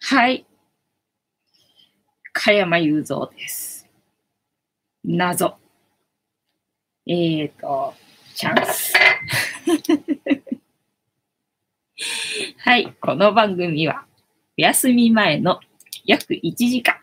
[0.00, 0.46] はい。
[2.32, 3.84] 加山雄三です。
[5.04, 5.56] 謎。
[7.06, 7.92] えーと、
[8.34, 8.94] チャンス。
[12.58, 12.94] はい。
[13.00, 14.06] この番組は、
[14.56, 15.58] お休み前の
[16.04, 16.94] 約1時間、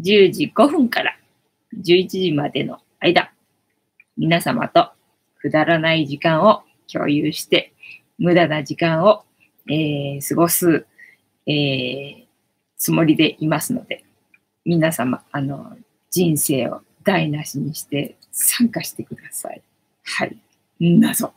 [0.00, 1.16] 10時5分から
[1.82, 3.32] 11時までの間、
[4.18, 4.92] 皆様と
[5.40, 7.72] くだらない時間を共有して、
[8.18, 9.24] 無駄な時間を、
[9.68, 10.86] えー過ごす、
[11.50, 12.30] えー
[12.80, 14.02] つもりでいますので、
[14.64, 15.76] 皆様、あの、
[16.10, 19.60] 人生を台無しにして参加してください。
[20.02, 20.36] はい。
[20.80, 21.34] 謎。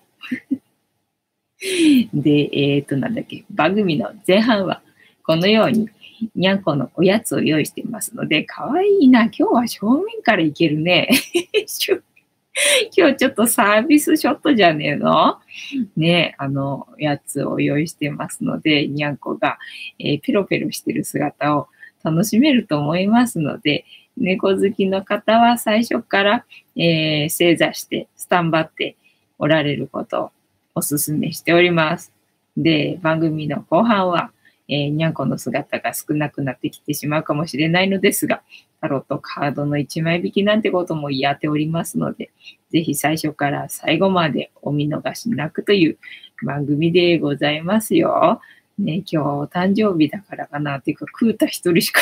[2.14, 4.82] で、えっ、と、なんだっけ、番組の前半は、
[5.26, 5.90] このように、
[6.34, 9.26] にゃんこのおやつを用意していますので、かわいいな。
[9.26, 11.10] 今日は正面からいけるね。
[12.96, 15.40] 今日ちょっとサービスショットじゃねえの？
[15.98, 19.58] ねあの、やつを用意してますので、にゃんこが、
[20.00, 21.68] えーペロペロしてる姿を
[22.04, 23.86] 楽しめると思いますので、
[24.18, 26.46] 猫好きの方は最初から、
[26.76, 28.96] えー正座してスタンバって
[29.40, 30.32] おられることを
[30.76, 32.14] お勧めしております。
[32.56, 34.32] で、番組の後半は、
[34.70, 38.42] えーにゃんこの姿が少なくなってきてしまうかもしれないのですが、
[38.82, 42.32] タロットカードの1枚引きなんてこともやっておりますので、
[42.72, 45.98] ぜひ最初から最後までお見逃しなくという
[46.46, 48.42] 番組でございますよ。
[48.80, 52.02] ね、今日お誕生日だからかなていうか、クータ一人しか。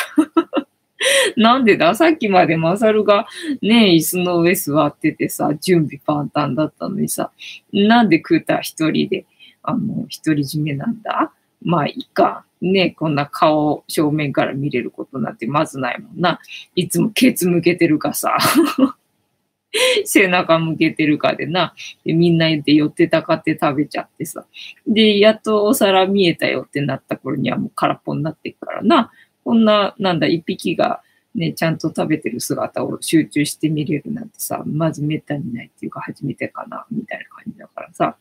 [1.36, 1.96] なんでだ？
[1.96, 3.28] さっきまでマサルが
[3.62, 7.31] ね、椅子の上座っててさ、準備万端だったのにさ、
[7.73, 9.25] なんでクータ一人で、
[9.64, 11.34] あの、独り占めなんだ？
[11.62, 12.45] まあいいか。
[12.62, 16.40] ね、こんな顔正面から見れることなんてまずないもんな。
[16.76, 18.38] いつもケツ向けてるかさ。
[20.06, 21.73] 背中向けてるかでな。
[22.06, 24.45] でみんなで寄ってたかって食べちゃってさ。
[24.86, 29.12] で、やっとお皿見えたよってなった頃にはもう空っぽになってっからな。
[29.44, 31.02] こんな、なんだ、一匹が
[31.34, 38.18] ね、ちゃんと食べてる姿を集中して見れるなんてさ、まずめったにないっていうか初めてかな、みたいな感じだからさ。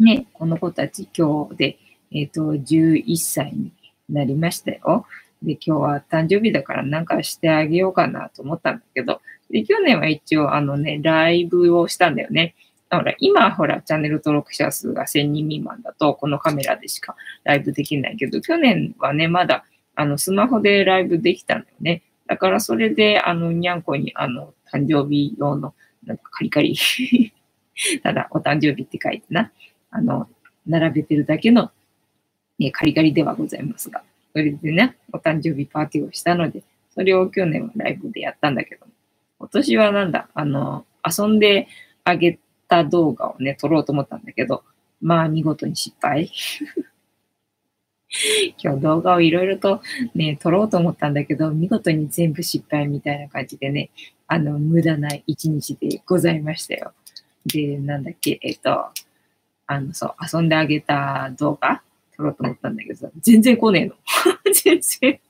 [0.00, 1.78] ね、この子たち今日で、
[2.14, 3.72] えっ、と、11歳に
[4.08, 5.06] なりましたよ。
[5.42, 9.20] で、今日は誕生日だからなんかしてあげようかなと思ったんだけど、
[9.50, 12.54] で、去年は一応あのね、ライブをしたんだよね。
[12.90, 19.64] ほら、今ほら、チャンネル登録者数が1000人未満だと、このカメラでしかライブできないけど、去年はね、まだ、
[19.96, 22.02] あの、スマホでライブできたんだよね。
[22.26, 25.74] だからそれで、あの、にゃんこに、あの、誕生日用の、
[26.04, 26.76] なんかカリカリ、
[28.02, 29.52] ただ、お誕生日って書いてな、
[29.90, 30.28] あの、
[30.66, 31.70] 並べてるだけの、
[32.58, 36.62] ね、カリカリではございますが、それでね、お誕生日パーティーをしたので、
[36.94, 38.86] それを去年はライブでやったんだけど、
[39.38, 41.68] 今年はなんだ、あの、遊んで
[42.04, 42.38] あげ
[42.68, 44.62] た動画をね、撮ろうと思ったんだけど、
[45.00, 46.30] まあ見事に失敗。
[48.62, 49.82] 今日動画をいろいろと
[50.14, 53.90] ね、撮ろうと思ったんだけど、見事に全部失敗みたいな感じでね、
[54.28, 56.92] あの、無駄な一日でございましたよ。
[57.46, 58.86] で、なんだっけ、えっと、
[59.66, 61.82] あの、そう、遊んであげた動画
[62.16, 63.94] 撮ろうと思ったんだけどさ、全然来ねえの。
[64.52, 65.20] 全然。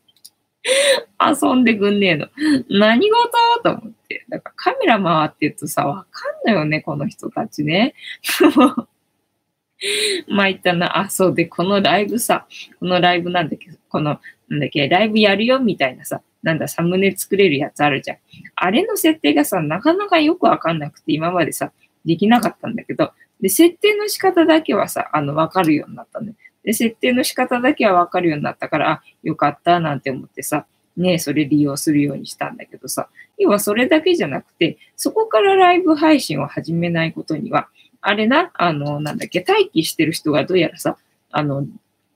[1.21, 2.29] 遊んでくんねえの。
[2.71, 3.63] 何事？
[3.63, 4.25] と思って。
[4.29, 7.95] だからカメラ回ってるとさ、わかんないよね、この人たちね。
[10.29, 12.47] まあ言ったな、あ、そうで、このライブさ、
[12.81, 18.19] このライブなんだけど、この、なんだっけ、ライブやるよみたいなさ、なんだ、サムネ作れるやつあるじゃん。
[18.57, 21.73] あれの設定がさ、なかなかよくわかんなくて、今までさ、
[22.05, 26.35] できなかったんだけど、で、設定の仕方だけはさ、あの、わかるようになったね。
[26.65, 30.67] で、設定の仕方だけはわかるようになったから、あよかったなんて思ってさ、
[30.97, 33.09] ねそれ利用するようにしたんだけどさ、
[33.39, 37.69] 要はそれだけじゃなくて、そこからライブ配信を始めないことには、
[38.01, 40.97] あれな、あの、なんだっけ、待機してる人がどうやらさ、
[41.31, 41.67] あの、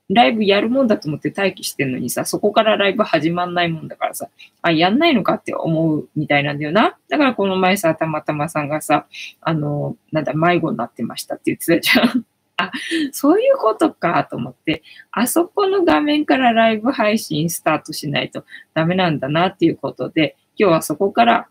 [0.09, 4.29] ライブやるもんだと思って待機してんのにさ、そこからライブ始まんないもんだからさ、
[4.61, 6.97] あ、やんないのかって思うみたいなんだよな。
[7.09, 9.05] だからこの前さ、たまたまさんがさ、
[9.41, 12.25] あの、なんだ、迷子になってましたって言ってたじゃん。
[12.59, 12.71] あ、
[13.11, 21.47] そういうことかと思って、あそこの画面からライブ配信スタートしないとダメなんだなっていうことで、今日はそこから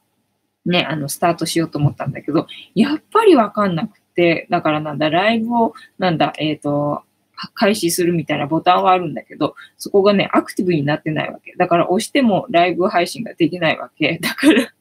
[0.66, 7.02] ね、あの、スタートしようと思ったんだけど、やっぱりわかんなくて、だからなんだ、ライブを、なんだ、えっ、と、
[7.54, 11.54] 開始するみたいなボタンはあるんだけど、そこがね、アクティブになってないわけ。
[11.56, 14.18] だから押してもライブ配信ができないわけ。
[14.20, 14.72] だから、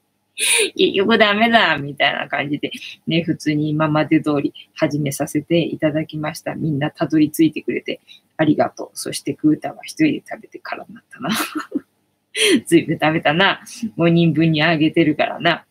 [0.75, 2.71] 結局ダメだみたいな感じで、
[3.07, 6.53] ね、普通に今まで通り始めさせていただきました。
[6.55, 7.99] みんなたどり着いてくれて
[8.37, 8.89] ありがとう。
[8.93, 11.29] そしてクータは一人で食べてからになったな。
[12.67, 13.61] ずいぶん食べたな。
[13.97, 15.65] 5人分にあげてるからな。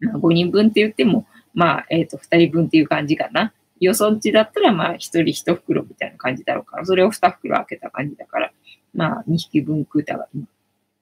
[0.00, 3.52] まあ、5人分って言っても、まあ、えっ、と、2人分っていう感じかな。
[3.80, 8.52] よそんちだったら、まあ、1人1袋みたいな感じだろうから、それを2袋開けた感じだから、
[8.94, 10.28] まあ、2匹分食うたが、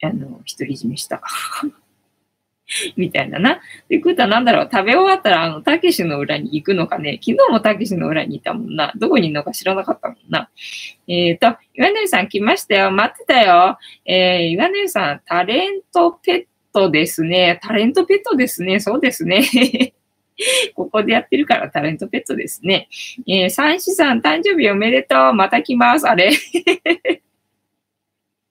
[0.02, 1.20] あの、独り占めした。
[2.96, 3.60] みたいなな。
[3.88, 7.18] で、食ったなんだろう、食べ終わったら、あの、たけしの裏に行くのかね。
[7.22, 8.92] 昨日もたけしの裏にいたもんな。
[8.96, 10.50] どこにいるのか知らなかったもんな。
[11.08, 12.90] えっ、ー、と、岩根さん来ましたよ。
[12.90, 13.78] 待ってたよ。
[14.06, 17.58] えー、岩根さん、タレントペットですね。
[17.62, 18.80] タレントペットですね。
[18.80, 19.44] そうですね。
[20.74, 22.88] ここでやってるからタレントペットですね。
[23.26, 25.34] えー、三子さん、誕生日おめでとう。
[25.34, 26.08] また来ます。
[26.08, 26.30] あれ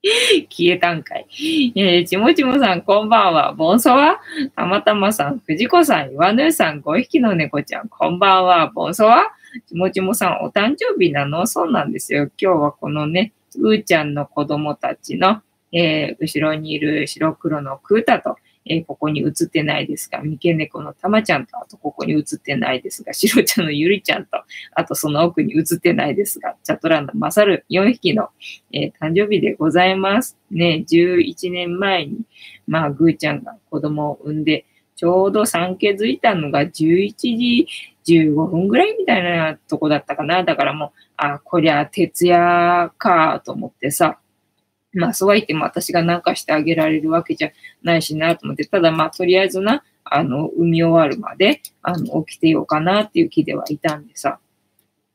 [0.49, 1.73] 消えたんかい。
[1.75, 3.53] えー、ちもちもさん、こんばんは。
[3.53, 4.19] ボンソワ？
[4.55, 8.67] たまたまさん、藤子さん、岩根さん、5匹の猫ちゃん、こんばんは。
[8.67, 9.27] ボンソワ？
[9.67, 11.45] ちもちもさん、お誕生日なの？
[11.47, 12.29] そうなんですよ。
[12.41, 15.41] 今日はこのね、うーちゃんの子供たちの、
[15.73, 24.43] えー、後ろにいる白黒のクータと、え、ここに映ってないですが、三毛猫のたまちゃんと、あとここに映ってないですが、白ちゃんのゆりちゃんと、
[24.75, 28.29] あとその奥に映ってないですが、チャットランドマサル4匹の、
[28.71, 30.37] え、誕生日でございます。
[30.51, 32.19] ね、11年前に、
[32.67, 34.65] まあ、ぐーちゃんが子供を産んで、
[34.95, 37.67] ちょうど産気づいたのが11時
[38.05, 40.43] 15分ぐらいみたいなとこだったかな。
[40.43, 44.19] だからもう、あ、こりゃ徹夜かと思ってさ、
[44.93, 47.51] まあそうは言っても私が何かしてあげられるわけじゃ
[47.83, 54.39] ないしなと思って、ただまあとりあえずな、あの、産み終わるまで、あの、起きてようかなっていう気ではいたんでさ、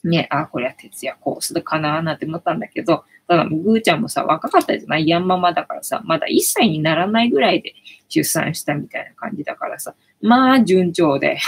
[0.04, 5.08] ね、あ、これは徹夜コースかななんて思ったんだけど、ただ、ぐーちゃんもさ、若かったじゃない？
[5.08, 7.74] ヤンママだからさ、まだ1歳にならないぐらいで
[8.08, 11.38] 出産したみたいな感じだからさ、まあ順調で。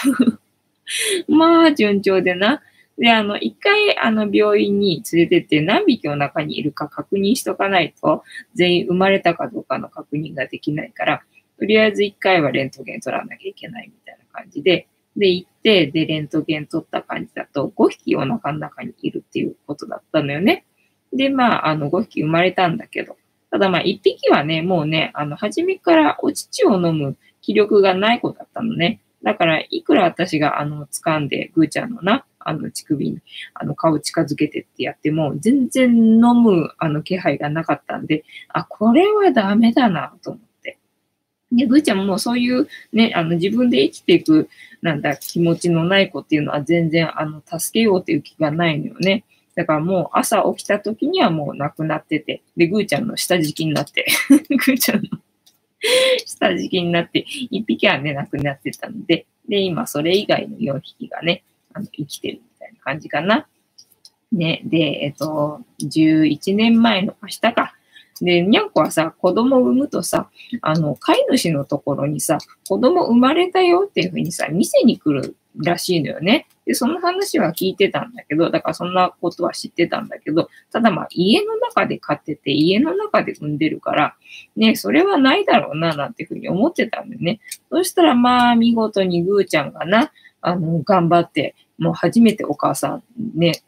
[1.28, 2.62] まあ順調でな。
[2.98, 11.22] で、あの、一回、あの、病院に連れてって何匹の中にいるか確認しとかないと、全員生まれたかどうかの確認ができないから、
[11.58, 20.66] とりあえず一回はレントゲン取らなきゃいけないみたいな感じで、で、行って、で、レントゲン取った感じだと、5匹お腹の中にいるっていうことだったのよね。
[21.12, 23.16] で、まあ、あの、5匹生まれたんだけど、
[23.50, 29.00] ただまあ、1匹はね、もうね、あの、初めからお乳を飲む気力がない子だったのね。
[29.22, 33.18] だから、いくら私が、あの、掴んで、ぐーちゃんのな、あの、乳首に、
[33.54, 40.78] あの、顔近づけてってやっても、全然飲む、あの、気配がなかったんで、あ、これはダメだな、と思って。
[41.52, 44.48] で、ぐーちゃんもそういうね、あの、自分で生きていく、
[44.82, 49.24] なんだ、気持ちのない子っていうのは全然、あの、助けようっていう気がないのよね。
[49.56, 54.06] だからもう朝起きた時にはもう亡くなってて、で、ぐーちゃんの下敷きになって、
[54.50, 55.18] ぐーちゃんの
[56.26, 57.20] 下敷きになって、
[57.50, 61.42] 一匹はね、亡くなってたので、で、今それ以外の4匹がね、
[61.76, 63.46] あの生きてるみたいな感じかな。
[64.32, 67.74] ね、で、えっと、11年前の明日か。
[68.20, 70.30] で、にゃんこはさ、子供を産むとさ、
[70.62, 76.46] あの、飼い主のところにさ、子供生まれたよっていうふうにさ、店に来るらしいのよね。
[76.64, 84.16] で、その話は聞いてたんだけど、だからそんなことは知ってたんだけど、ただまあ家の中で飼ってて、家の中で産んでるから、
[84.56, 87.40] ね、それはないだろうな、なんていうふうに思ってたんだよね。
[87.70, 93.02] そしたらまあ見事にぐーちゃんがな、あの、頑張って、もう初めてお母さん
[93.34, 93.62] ね、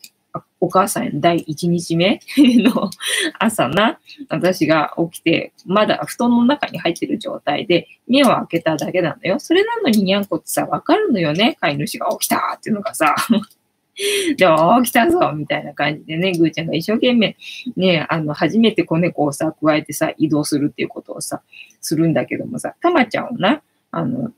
[0.60, 2.90] お母さん第1日目 の
[3.38, 9.38] 朝な、私が起きて、まだ布団の中に入ってる状態で、目を開けただけなんだよ。
[9.38, 11.56] それなのににゃんこってさ、わかるのよね。
[11.60, 13.14] 飼い主が起きたっていうのがさ。
[14.36, 17.36] でも、起きたぞみたいな感じでね、ぐーちゃんが一生懸命、
[17.76, 21.42] ね、あの、初めて子猫をさ、加えてさ、移動するっていうことをさ、
[21.80, 23.60] するんだけどもさ、たまちゃんをな、
[23.90, 24.32] あの、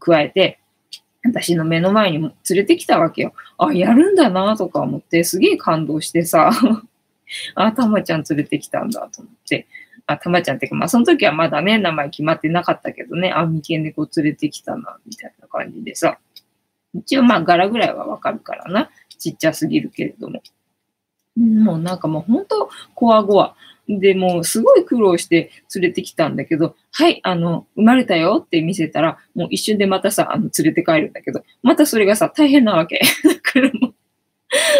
[0.00, 0.58] 加えて、
[1.24, 3.32] 私の目の前に連れてきたわけよ。
[3.56, 6.50] あ、やるんだなとか思って、すげえ感動してさ、
[7.54, 9.66] あ、たまちゃん連れてきたんだと思って、
[10.06, 16.18] あ、たまちゃんっていうか、まあその時はまだね、名前決まってなかったけどね、あ、三毛猫連れてきたな、みたいな感じでさ、
[16.94, 20.42] 一応まあ柄ぐらいはわかるからな、ちっちゃすぎるけれども。
[21.36, 23.56] もうなんかもう本当、こわごわ。
[23.88, 33.00] で、もうすごい苦労して連れてきたんだけど、はい、あの、生まれたよって見せたら、もう一瞬でまたさ、あの、連れて帰るんだけど、またそれがさ、大変なわけ。
[33.24, 33.94] だからもう、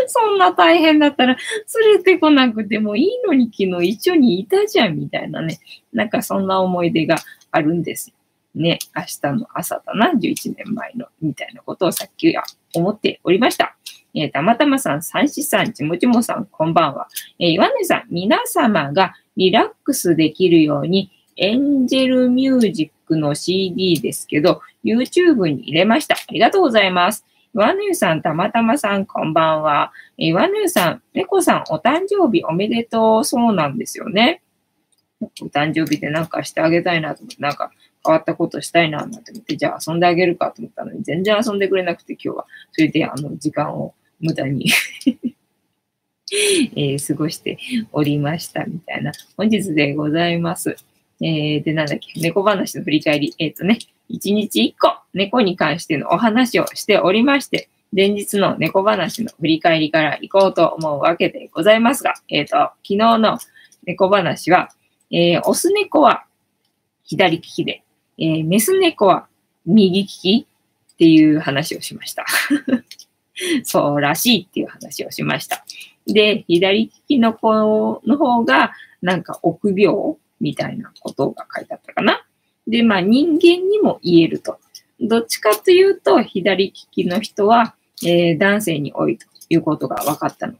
[0.06, 1.36] そんな大変だったら
[1.82, 5.58] 連れてこなくてもいいのに昨日一緒にいたじゃんみたいなね。
[5.92, 7.16] なんかそんな思い出が
[7.50, 8.14] あるんです。
[8.54, 13.76] ね、明日の朝だな、11年前の、みたいなことをさっきは思っておりました。
[14.14, 17.08] えー、たまたまさん、三子さん、ちもちもさん、こんばんは。
[17.40, 26.14] えー、岩根さん、皆様がリラックスできるように、エンジェルミュージックの CD ですけど、YouTube に入れました。
[26.14, 27.24] ありがとうございます。
[27.56, 29.92] 岩根さん、たまたまさん、こんばんは。
[30.16, 33.24] え岩根さん、猫さん、お誕生日おめでとう。
[33.24, 34.42] そうなんですよね。
[35.20, 37.72] お誕生日でなんかしてあげたいなと思って、なんか
[38.06, 42.46] 変わったことしたいな、なんて思って、じゃあ遊んであげるかと思ったのに、全然遊んでくれなくて、今日は。
[42.70, 44.70] それで、あの、時間を無駄に
[46.76, 47.58] えー、過ごして
[47.92, 50.76] おりましたみたいな本日でございます。
[51.20, 53.34] えー、で、なんだっけ、猫話の振り返り。
[53.38, 53.78] えっ、ー、とね、
[54.10, 63.38] 1日1個猫に関してのお話をしておりまして、前日の猫話の振り返りから行こうと思うわけでございますが、えっ、ー、と、昨日の
[63.86, 64.70] 猫話は、
[65.10, 66.24] えー、オス猫は
[67.04, 67.84] 左利きで、
[68.18, 69.28] えー、メス猫は
[69.64, 70.46] 右利き
[70.94, 72.24] っていう話をしました。
[73.64, 75.64] そうらしいっていう話をしました。
[76.06, 78.72] で、左利きの子の方が、
[79.02, 79.96] なんか臆病
[80.40, 82.24] みたいなことが書いてあったかな。
[82.66, 84.58] で、まあ人間にも言えると。
[85.00, 87.74] どっちかというと、左利きの人は、
[88.04, 90.58] えー、男性に多いということが分かったので、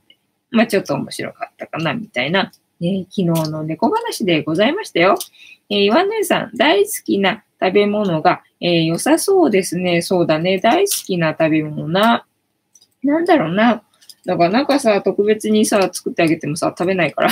[0.51, 2.51] まあちょっと面白かったかな、みたいな、
[2.81, 5.17] えー、昨日の猫話でございましたよ。
[5.69, 10.01] えー、岩根さん、大好きな食べ物が、えー、良さそうですね。
[10.01, 10.59] そうだね。
[10.59, 12.25] 大好きな食べ物な。
[13.05, 13.83] なんだろうな。
[14.25, 17.29] だからなんかさ、特別にさ、作ってあげてもさ、食べないから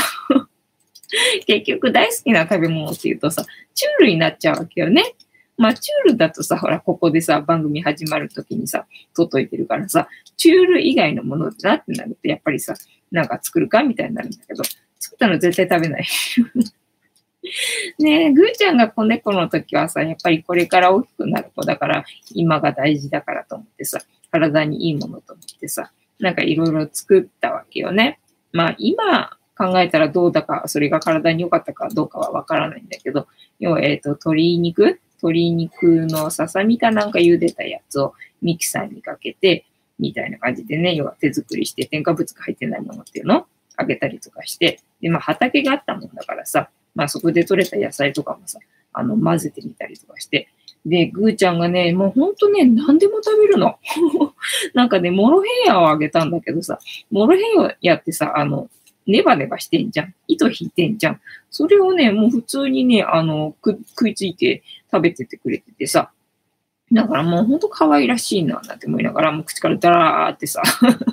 [1.47, 5.03] 結局大好きな食べ物って言うとさ、チュールになっちゃうわけよね。
[5.57, 12.73] まあ、チュールだとさ、ほら、ここでさ、番組始まるときにさ、届いてるからさ、チュール以外のものだってなると、やっぱりさ、
[13.11, 14.63] なんか作るかみたいになるんだけど、
[14.99, 16.05] 作ったの絶対食べない
[17.99, 23.99] ねえ、ぐーちゃんが子猫の時はさ、やっぱりこれから大きくなる子だから、今が大事だからと思ってさ、
[24.31, 28.19] 体にいいものと思ってさ、なんかいろいろ作ったわけよね。
[28.51, 33.27] まあ今考えたらどうだか、それが体に良かったかどうかはわからないんだけど、
[33.59, 34.99] 要は、えっ、ー、と、鶏肉？
[35.21, 39.65] 鶏肉のささみかなんか茹でたやつをミキサーにかけて、
[39.99, 43.45] みたいな感じでね、要は手作りして添加物が入ってないものっていうのを
[43.77, 48.59] あげたりとかして、で、まあ畑があったもんだからさ、まあそこで採れた野菜とかもさ、
[48.93, 50.49] あの、混ぜてみたりとかして、
[50.85, 53.79] で、ぐーちゃんがね、もうほんとね、何でも食べるの。
[54.73, 58.69] なんかね、モロヘイヤをあげたんだけどさ、モロヘイヤやってさ、あの、
[59.07, 60.13] ネバネバしてんじゃん。
[60.27, 61.21] 糸引いてんじゃん。
[61.49, 66.11] それをね、もう普通にね、あの、く食いついて食べててくれててさ。
[66.91, 70.61] だからもうほんと可愛らしいな、なんて思いながら、もう口からダラーってさ、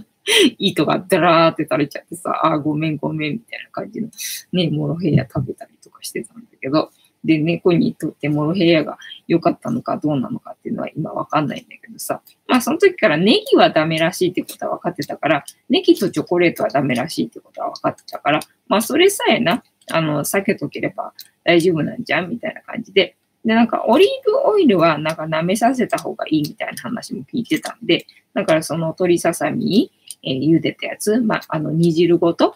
[0.58, 4.08] 糸がダラーって垂れちゃってさ、あ、ごめんごめんみたいな感じの
[4.52, 5.66] ね、モロヘイヤ食べた
[6.02, 6.90] してたんだけど、
[7.24, 12.22] で、猫にとってモロヘイヤが良かったのかどうなのかっていうのは今わかんないんだけどさ。
[12.46, 21.12] まあその時からネギはダメらしいってことは分かってたから、ネギとチョコレートはダメらしいってことは分かってたから、まあそれさえな、あの、避けとければ
[21.44, 23.16] 大丈夫なんじゃんみたいな感じで。
[23.44, 29.92] で、なんかオリーブオイルはなんか舐めさせた方がいいみたいな話も聞いてたんで、だからその鶏ささみ、
[30.22, 32.54] えー、茹でたやつ、まああの煮汁ごと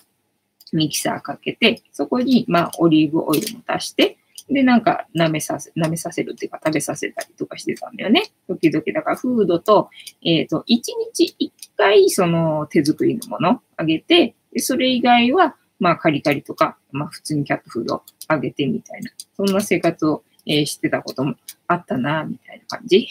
[0.75, 4.19] ミキサーかけて、そこにまあオリーブオイルも足して、
[4.51, 8.31] で、なんか、舐めさせ、舐めさせるっていうか、食べさせたりとかしてたんだよね。
[8.47, 9.89] 時々、だから、フードと、
[10.23, 21.35] えっ、ー、と、1日1回、その、手作りのものあげて、でそれ以外は、まあ、カリカリとか、まあ、普通にキャットフードあげてみたいな、そんな生活を、えー、してたことも
[21.67, 23.09] あったな、みたいな感じ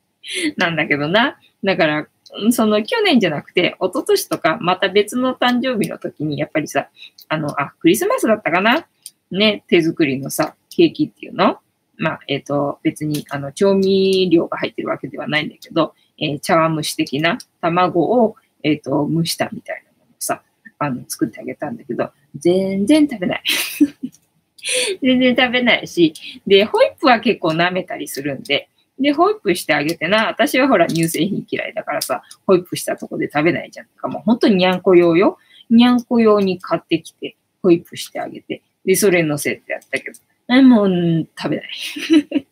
[0.56, 1.38] なんだけどな。
[1.62, 2.08] だから、
[2.50, 6.88] その去年じゃなくて、一昨年とか、また別の誕生日の時に、やっぱりさ、
[7.28, 8.86] あの、あ、クリスマスだったかな？
[9.30, 11.58] ね、手作りのさ、ケーキっていうの？
[11.98, 20.42] まあ、えっ、ー、と、別に、あの、調味料が入ってるわけではないんだけど、えー、茶碗蒸し的な卵を、えっ、ー、と、蒸したみたいなものをさ、
[20.78, 23.42] あの、作ってあげたんだけど、全然食べない。
[25.02, 26.14] 全然食べないし、
[26.46, 28.69] で、ホイップは結構舐めたりするんで、
[29.00, 33.86] で、ホイップしてあげてな、私はほら乳製品嫌いだからさ、ホイップしたとこで食べないじゃん。
[33.96, 35.38] かもう本当ににゃんこ用よ。
[35.70, 42.46] にゃんこ用に買ってきて、ホイップしてあげて、で、それ乗せてやったけど、もう、食べない。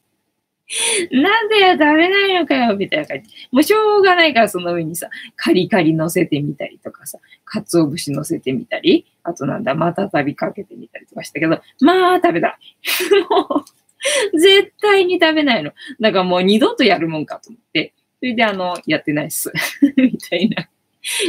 [1.11, 3.31] なんでよ、食べないのかよ、みたいな感じ。
[3.50, 12.59] もうしょうがないから、その上にさ、カリカリ乗せてみたりとかさ、鰹節乗せてみたり、あとなんだ、またたびかけてみたりとかしたけど、まあ、食べたい。
[13.31, 13.64] もう、
[14.35, 15.73] 絶対に食べないの。
[16.00, 19.52] だからもう二度とやるもんかと思って、それであの、やってないっす。
[19.97, 20.69] みたいな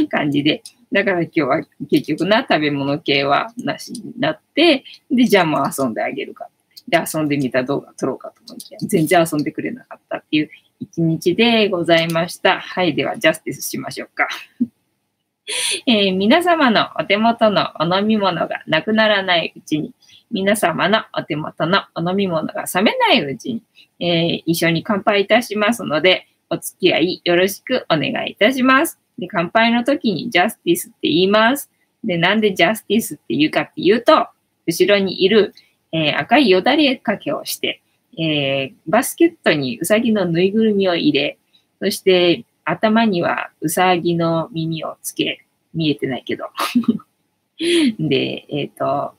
[0.08, 0.62] 感じで。
[0.92, 6.48] だから今日は結局な、食べ物系はなしになって、で、じゃあもう遊んであげるか。
[6.88, 10.50] で、遊んでみた動画撮ろうかと思いきや、全然遊んでくれなかったっていう
[10.80, 12.58] 一日でございました。
[12.58, 14.28] はい、では、ジャスティスしましょうか。
[15.86, 19.92] えー、皆様のお手元のお飲み物がなくならないうちに、
[20.30, 23.62] 皆様のお手元のお飲み物が冷めないうちに、
[23.98, 28.98] えー、一緒に乾杯いたしますので、お付き合いよろしくお願いいたします。
[29.18, 31.70] で、乾杯の時にジャスティスって言います。
[32.04, 34.28] で、なんでジャスティスって言うかっていうと、
[34.66, 35.54] 後ろにいる、
[35.92, 37.82] えー、赤いよだれかけをして、
[38.18, 41.38] えー、バスケットにうさぎのぬいぐるみを入れ、
[41.80, 46.46] そして頭にはうさぎの耳をつけ、見えてないけど、
[47.98, 49.14] で、えっ、と、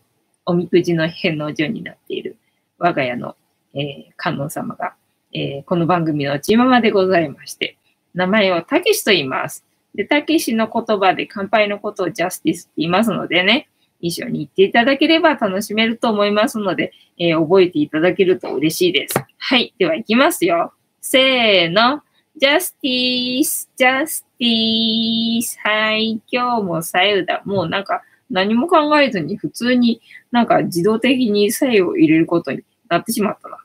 [0.45, 2.38] おみくじの返納所になっている
[2.77, 3.36] 我が家の、
[3.74, 4.95] えー、観音様が、
[5.33, 7.77] えー、この番組のチーママでございまして、
[8.13, 9.65] 名前をたけしと言います。
[9.95, 13.69] で、たけしの言葉で乾杯のことをジャスティスって言いますのでね、
[14.00, 19.13] 一緒に言っていただければ楽しめると思いますので、えー、覚えていただけると嬉しいです。
[19.38, 19.74] はい。
[19.77, 20.74] では行きますよ。
[21.01, 22.01] せーの。
[22.35, 25.59] ジャスティース、ジャスティース。
[25.59, 26.21] はい。
[26.31, 27.41] 今日もさゆだ。
[27.45, 33.57] もうなんか何も考えずに普通になんか自動的にさゆを入れることになってしまったな。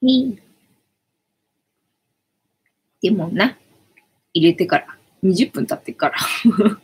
[0.00, 0.38] に。
[3.02, 3.58] でもな、
[4.32, 4.86] 入れてから
[5.24, 6.16] 20分経ってから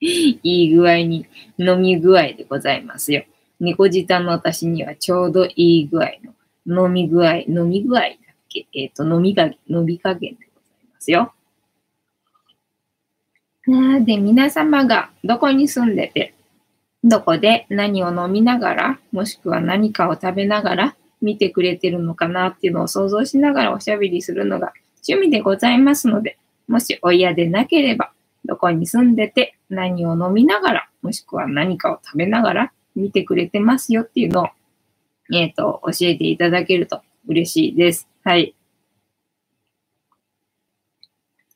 [0.00, 1.26] いい具合に
[1.58, 3.24] 飲み具合でございますよ。
[3.58, 6.34] 猫舌の私にはちょうどいい具合の
[6.68, 8.10] 飲み具合、飲み具合だっ
[8.48, 8.66] け？
[8.74, 11.32] えっ、ー、と、飲みが、飲み加減でございますよ。
[14.04, 16.34] で、皆様がどこに住んでて、
[17.04, 24.72] どこで何を飲みながら、もしくは何かを食べながら見てくれてるのかなっていうのを想像しながらおしゃべりするのが
[25.06, 28.12] 趣味でございますので、もしお嫌でなければ、
[28.44, 34.48] どこに住んでて何を飲みながら、もしくは何かを食べながら見てくれてますよっていうのを、
[35.32, 38.08] えっ、ー、と、教えていただけると嬉しいです。
[38.24, 38.54] はい。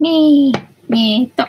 [0.01, 0.53] ねえ、
[0.89, 1.49] ねえと。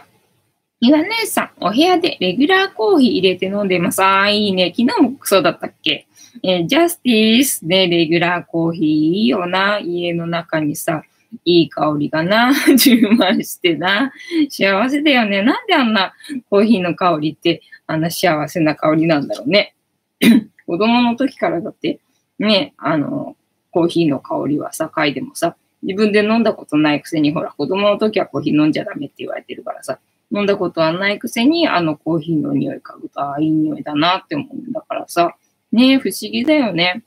[0.80, 4.04] 岩姉さん、お部屋でレギュラーコーヒー入れて飲んでます。
[4.04, 4.74] ああ、いいね。
[4.78, 6.08] 昨日もクソだったっけ？
[6.44, 9.80] えー、ジャスティスでレギュラーコーヒーいいよな。
[9.80, 11.04] 家の中にさ、
[11.46, 14.12] いい香りがな、 充満してな、
[14.50, 15.42] 幸せだよね。
[15.42, 16.14] なんであんな
[16.50, 19.76] コーヒーの香りってあんな幸せな香りなんだろうね。
[20.66, 22.00] 子供の時からだって、
[22.40, 23.36] ね、あの、
[23.72, 30.00] コーヒーの香りはさ、嗅いでもさ、自分で飲んだことないくせに、ほら、子供の時はコーヒー飲んじゃダメって言われてるからさ、
[30.32, 35.36] 飲んだことはないくせに、あのコーヒーの匂い嗅ぐと、ああ、いい匂いだなって思うんだからさ、
[35.72, 37.04] ね不思議だよね。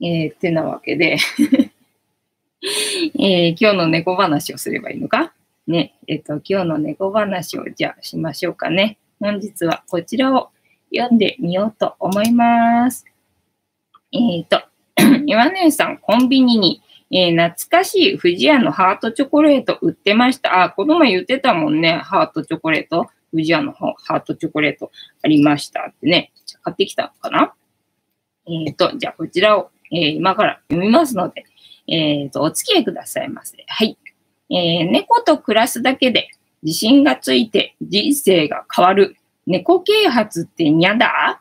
[0.00, 1.16] えー、ってなわけで
[3.18, 5.32] えー、今日の猫話をすればいいのか？
[5.66, 8.98] ね、えっ、と、今日の猫話をじゃあしましょうかね。
[9.20, 10.50] 本日はこちらを
[10.94, 13.04] 読んでみようと思います。
[14.16, 14.62] えっ、ー、と、
[15.26, 20.64] 岩根さん、コンビニに、えー、懐かしい富士屋のハートチョコレート売ってました。
[20.64, 21.98] あ、子供言ってたもんね。
[21.98, 23.08] ハートチョコレート。
[23.32, 24.90] 富士屋のハートチョコレート
[25.22, 26.32] ありましたってね。
[26.62, 27.54] 買ってきたのかな？
[28.46, 31.44] えっ、ー、と、じゃあこちらを、えー、今から読みますので、
[31.86, 33.56] えっ、ー、と、お付き合いくださいませ。
[33.66, 33.98] はい。
[34.48, 36.30] えー、猫と暮らすだけで
[36.62, 39.16] 自信がついて人生が変わる。
[39.46, 41.40] 猫啓発ってにゃだ？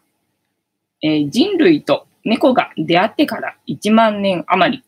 [1.01, 4.83] えー、人類と猫が出会ってから1万年余り。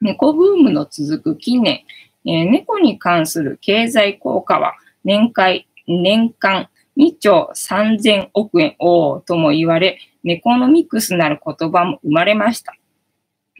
[0.00, 1.84] 猫ブームの続く近年、
[2.26, 4.74] えー、猫に関する経済効果は
[5.04, 12.74] 年間、年間2兆3000億円おとも言われ、ネコノミクスなる言葉も生まれました。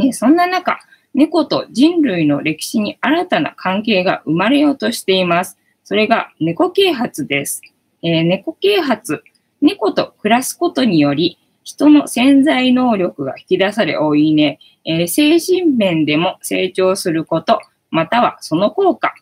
[0.05, 0.79] え、そんな中、
[1.15, 5.57] 猫と人類の歴史に新たな関係が生まれようとしています。
[5.85, 7.63] それが猫啓発です。
[8.03, 9.23] えー、猫啓発、
[9.61, 19.13] 猫と暮らすことにより、人の潜在能力が引き出され、多いね、えー、精神面でも成長すること、またはその効果。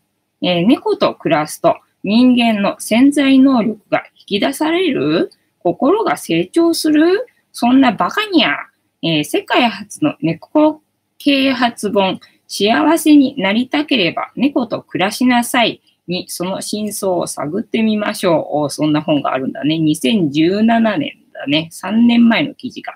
[0.42, 5.30] えー、猫と暮らすと人間の潜在能力が引き出される
[5.60, 8.50] 心が成長するそんなバカにゃ、
[9.00, 10.82] えー、世界初の猫
[11.16, 18.70] 啓発本、幸せになりたければ猫と暮らしなさいにその真相を探ってみましょう。
[18.70, 19.76] そんな本があるんだね。
[19.76, 21.68] 2017年だね。
[21.72, 22.94] 3年前の記事が。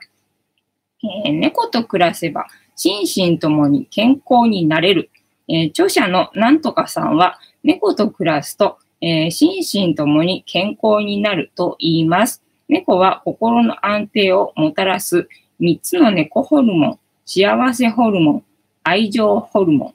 [1.26, 5.10] えー、猫と暮らせば心身ともに健康になれる。
[5.48, 12.42] えー、著者のなんとかさんは猫と暮らすと、えー、心身ともに健康になると言います。
[12.68, 15.28] 猫は心の安定をもたらす
[15.60, 16.98] 3つの猫ホルモン。
[17.30, 18.44] 幸せホルモン、
[18.82, 19.94] 愛情ホルモン、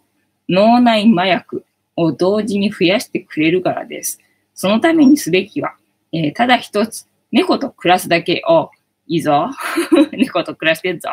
[0.49, 4.19] 脳内麻薬を同時に増やしてくれるからです。
[4.53, 5.73] そのためにすべきは、
[6.11, 8.69] えー、ただ一つ、猫と暮らすだけを、
[9.07, 9.49] いいぞ。
[10.13, 11.09] 猫と暮らしてるぞ、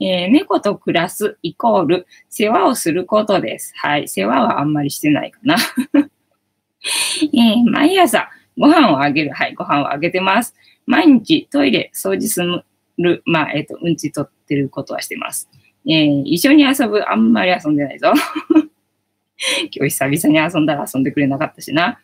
[0.00, 3.74] えー、猫と暮らすイコール世話をすることです。
[3.76, 4.08] はい。
[4.08, 5.56] 世話はあんまりしてないかな。
[6.00, 9.32] えー、毎朝ご飯をあげる。
[9.32, 9.54] はい。
[9.54, 10.54] ご飯をあげてます。
[10.86, 12.42] 毎日トイレ掃除す
[12.96, 13.22] る。
[13.26, 15.50] まあ、えっ、ー、と、うんちとってることはしてます。
[15.86, 18.12] えー、一緒に遊ぶ、あんまり遊んでないぞ。
[19.72, 22.00] 今日久々に遊んだら遊んでくれなかったしな。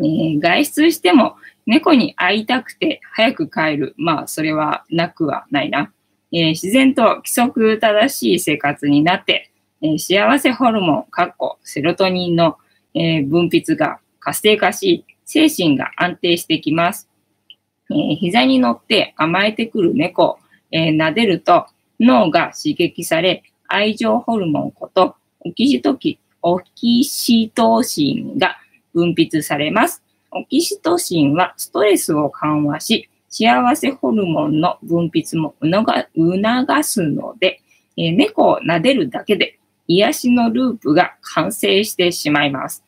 [0.00, 3.94] えー、外出しても猫に会いたくて早く帰る。
[3.96, 5.92] まあ、それはなくはないな。
[6.32, 9.50] えー、自然と規則正しい生活になって、
[9.82, 12.56] えー、幸せホルモン、かっこセロトニンの、
[12.96, 17.08] え分泌が活性化し、精神が安定してきます。
[17.90, 20.38] えー、膝に乗って甘えてくる猫を、
[20.70, 21.66] え、撫でると
[21.98, 28.56] 脳が刺激され、愛情ホルモンことオキシトキオキシトシンが
[28.94, 30.02] 分泌されます。
[30.30, 37.60] オキシトシンはストレスを緩和し、幸せホルモンの分泌も促すので、
[37.96, 42.84] え、猫を撫でるだけで癒しのループが完成してしまいます。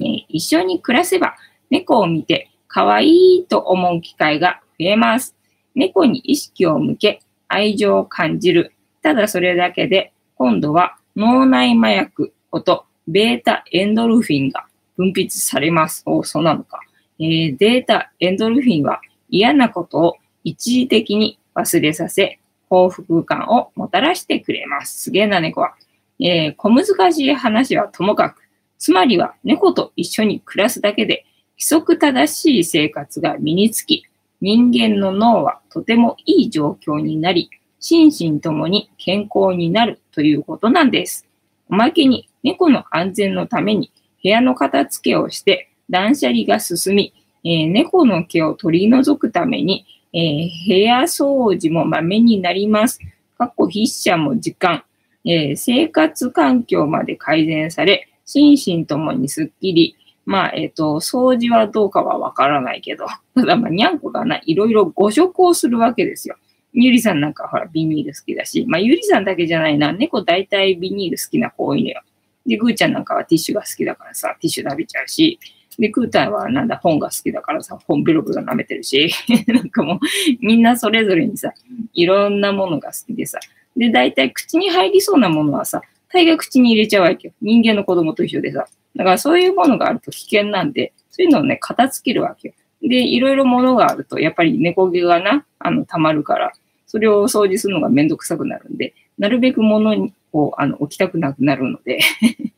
[0.00, 1.36] え、一緒に暮らせば
[1.70, 5.34] 猫を見て可愛いと思う機会が増えます。
[5.74, 8.72] 猫に意識を向け愛情を感じる。
[9.02, 14.66] ただそれだけで今度は脳内麻薬ことベータエンドルフィンが
[14.98, 16.02] 分泌されます。
[16.04, 16.80] おそうなのか。
[17.20, 25.04] えー、データエンドルフィンは嫌なことを一時的に忘れさせ、幸福感をもたらしてくれます。
[25.04, 25.74] すげえな猫は。
[26.20, 28.42] えー、小難しい話はともかく、
[28.76, 34.04] つまりは猫と一緒に暮らすだけで規則正しい生活が身につき、
[34.40, 41.26] 人間の脳はとてもいい状況になり、心身ともに健康になるということなんです。
[41.68, 53.00] おまけに猫の安全のために部屋の片付けをして断捨離が進み、えー、猫の毛を取り除くために、えー、部屋掃除もまめになります。
[53.38, 54.82] 過去筆者も時間、
[55.24, 66.36] えー、生活環境まで改善され、心身ともにすっきり、まあ、えっ、と、掃除はどうかはわからないけど、 ただまあ、にゃんこがな、いろいろ誤食をするわけですよ。
[66.74, 72.02] ゆりさんなんかほら、ビニール好きだし、まあ、ゆりさんだけじゃないな、猫大体ビニール好きな子多いのよ。
[72.48, 75.38] で、ぐーちゃんなんかはティッシュが好きだからさ、ティッシュ食べちゃうし、
[75.78, 79.10] で、クーターはなんだ、本が好きだからさ、本ベロベロ舐めてるし、
[79.46, 79.98] なんかもう、
[80.40, 81.52] みんなそれぞれにさ、
[81.92, 83.38] いろんなものが好きでさ、
[83.76, 85.80] で、大体口に入りそうなものはさ、
[86.12, 87.34] 大概口に入れちゃうわけよ。
[87.40, 88.66] 人間の子供と一緒でさ。
[88.96, 92.54] だからそういうものがあると危険なんで、そういうのをね、片付けるわけよ。
[92.82, 96.52] で、いろいろものがあると、やっぱり猫毛がな、あの、溜まるから、
[96.86, 102.00] それを掃除するのがめんどくさくなるんで、なるべく物を、あの、置きたくなくなるので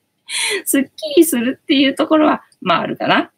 [0.64, 3.31] すっきりするっていうところは、まああるかな。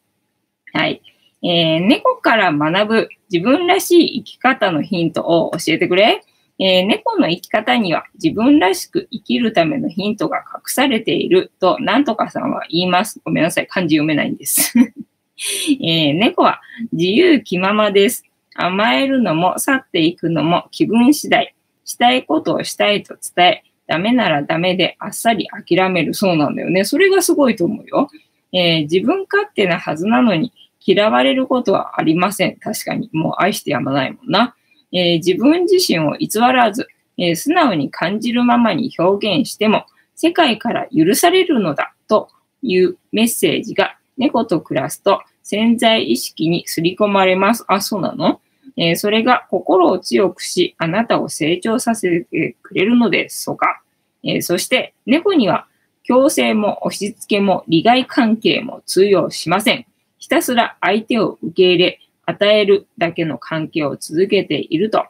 [0.73, 1.01] はい。
[1.43, 6.23] えー、猫から学ぶ自分らしい生き方のヒントを教えてくれ。
[6.59, 13.19] えー、猫の生き方には自分らしく生きるためのヒントが隠されていると、なんとかさんは言います。
[13.25, 13.67] ごめんなさい。
[13.67, 14.73] 漢字読めないんです。
[15.81, 18.23] えー、猫は自由気ままです。
[18.55, 21.55] 甘えるのも去っていくのも気分次第。
[21.85, 26.85] したいことをしたいと伝え、ダメならダメであっさり諦めるそうなんだよね。
[26.85, 28.09] それがすごいと思うよ。
[28.53, 30.53] えー、自分勝手なはずなのに
[30.85, 32.55] 嫌われることはありません。
[32.57, 33.09] 確かに。
[33.11, 34.55] もう愛してやまないもんな。
[34.91, 42.29] えー、自分自身を偽らず、えー、素直に感じるままに表現しても、世界から許されるのだと
[42.61, 47.65] いうメッセージが猫と暮らすと潜在意識にすり込まれます。
[47.67, 48.39] あ、そうなの？
[48.75, 53.81] え、それが心を強くし、あなたを成長させてくれるのですとか、
[54.23, 55.67] え、そして猫には
[56.03, 59.85] 強制も押し付けも利害関係も通用しません。
[60.17, 65.05] ひたすら相手を受け入れ、与えるだけの関係を続けていると、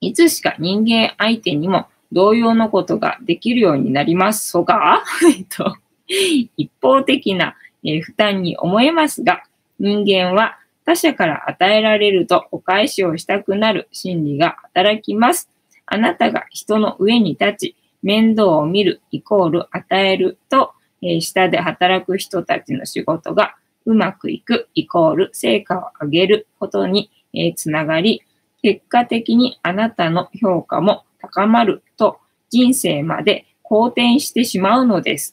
[0.00, 5.02] いつしか人間相手にも同様のことができるようになりますそが、
[5.34, 9.44] えっと、一方的な、え負担に思えますが、
[9.78, 15.50] 人間は他者から与えられるとお返しをしたくなる心理が働きます。
[15.84, 20.72] あなたが人の上に立ち、面倒を見るイコール与えると、
[21.02, 28.22] えー、下で働く人たちの仕事がうまくいくイコール成果を上げることに、えー、つながり、
[28.62, 35.32] 結果的にあなたの評価も高まると人生まで好転してしまうのです。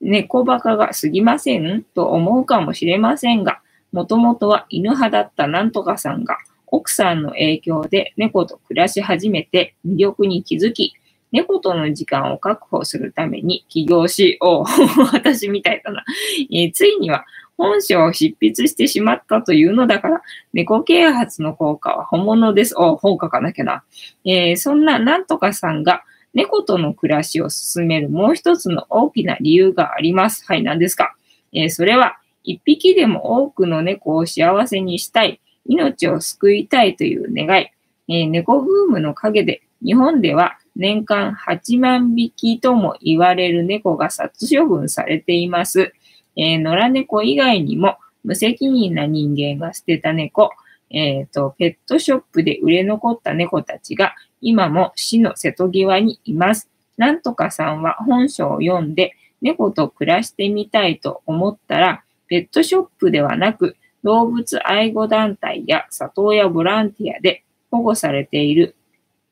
[0.00, 3.60] 猫バカが過ぎませんと思うかもしれませんが、
[3.94, 10.94] もともとは犬派だったなんとかさんが、奥さんの影響で猫と暮らし始めて魅力に気づき、
[11.30, 14.64] 猫との時間を確保するために起業し、お
[15.14, 16.04] 私みたいだな、
[16.50, 17.24] えー、ついには
[17.56, 22.74] 本書を執筆してしまったというのだから、猫啓発の効果は本物です。
[22.76, 23.84] お本書かなきゃな。
[24.24, 26.02] えー、そんななんとかさんが
[26.32, 30.44] 猫との暮らしを進めるもう一つの大きな理由があります。
[30.48, 31.14] はい、何ですか、
[31.52, 37.70] えー、それは一匹でも多くの猫を幸せにしたい、命を救いたいという願い、
[38.08, 45.92] えー、猫ブームの陰で日本では年間8万匹とも言われる猫が殺処分されています。
[46.36, 50.50] えー、野良猫以外にも無責任な人間が捨てた猫、
[50.90, 56.68] えっ、ー、と、ペットショップで売れ残った猫たちが今も死の瀬戸際にいます。
[56.96, 62.03] なんとかさんは本書を読んで猫と暮らしてみたいと思ったら
[62.34, 68.74] ペットショップではなく、動物愛護団体や里親ボランティアで保護されている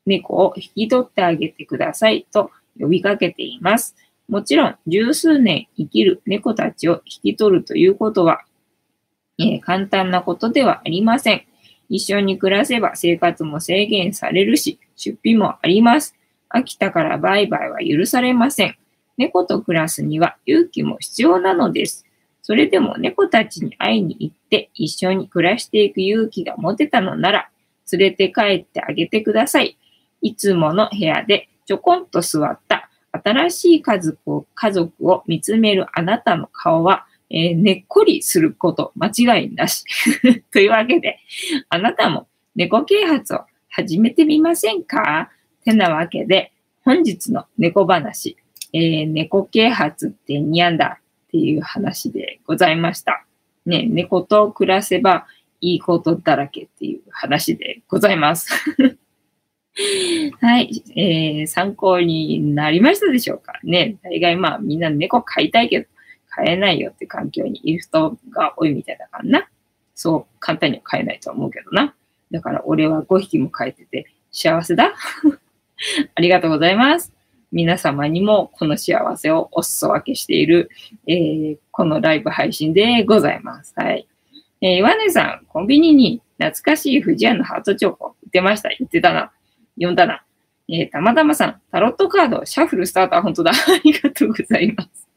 [0.05, 3.97] 猫を引き取ってあげてくださいと呼びかけています。
[4.29, 8.45] もちろん、十数年生きる猫たちを引き取るということは、
[9.37, 11.43] えー、簡単なことではありません。
[11.89, 16.15] 一緒に暮らせば生活も制限されるし、出費もあります。
[16.49, 18.77] 飽きたからバイバイは許されません。
[19.17, 22.05] 猫と暮らすには勇気も必要なのです。
[22.43, 27.49] それでも猫たちに会いに行って一緒に暮らしていく勇気が持てたのなら、
[27.91, 29.77] 連れて帰ってあげてください。
[30.21, 39.85] いつもの部屋でちょこんと座った新しい家族を家族を見つめるあなたの顔は、えー、ねっこりすること間違いなし。
[40.51, 41.19] というわけで、
[41.69, 45.31] あなたも猫啓発を始めてみませんか？
[45.63, 46.51] てなわけで、
[46.83, 48.35] 本日の猫話、
[48.73, 50.99] えー、猫啓発ってにゃんだ
[51.33, 53.25] っていう話でございました。
[53.65, 55.25] ね、猫と暮らせば
[55.61, 58.53] いいことだらけっていう話でございます。
[60.41, 63.53] はい、えー、参考になりましたでしょうか？
[63.63, 63.95] ね。
[64.03, 65.87] 大概まあみんな猫飼いたいけど
[66.29, 69.47] 飼えないよって環境にいる人が多いみたいだからな。
[69.95, 71.95] そう簡単には飼えないと思うけどな。
[72.29, 74.93] だから俺は5匹も飼えてて幸せだ。
[76.13, 77.12] ありがとうございます。
[77.53, 80.71] 皆様にもこの幸せをお裾分けしている、
[81.07, 83.73] えー、このライブ配信でございます。
[83.77, 84.07] はい。
[84.59, 88.69] えー、岩根さん、コンビニに懐かしい富士屋のハートチョコ売ってました。
[88.69, 89.31] 言ってたな。
[89.75, 90.23] 読んだな。
[90.67, 93.51] えー、たまたまさん、タロットカード、シャッフルスターター、本当だ。
[93.53, 95.07] ありがとうございます。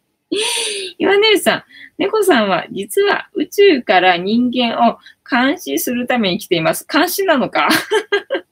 [0.98, 1.64] 岩根さん、
[1.96, 6.86] 猫さんは実は宇宙から人間を監視するために来ています。
[6.90, 7.68] 監視なのか？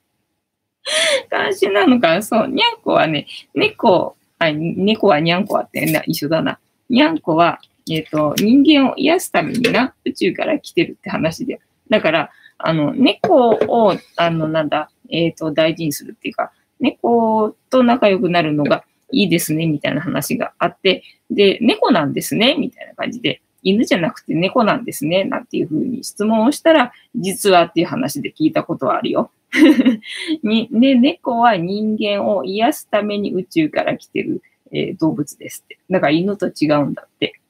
[1.30, 6.58] 監視なのかそう、にゃんこはね、猫、あ、猫はにゃんこはってな一緒だな。
[6.88, 11.60] にゃんこは、えっ、ー、と、人間を癒すためにな、宇宙から来てるって話で。
[11.90, 29.30] だから、あの、猫を、あの、なんだ、えっ、ー、と、大事にするっていうか、猫と仲良くなるのがいいですね、みたいな話があって、で、猫なんですね、みたいな感じで、犬じゃなくて猫なんですね、なんていうふうに質問をしたら、実はっていう話で聞いたことはあるよ。
[30.42, 35.78] にね、猫は人間を癒すために宇宙から来てる、えー、動物ですって。
[35.90, 37.40] だから犬と違うんだって。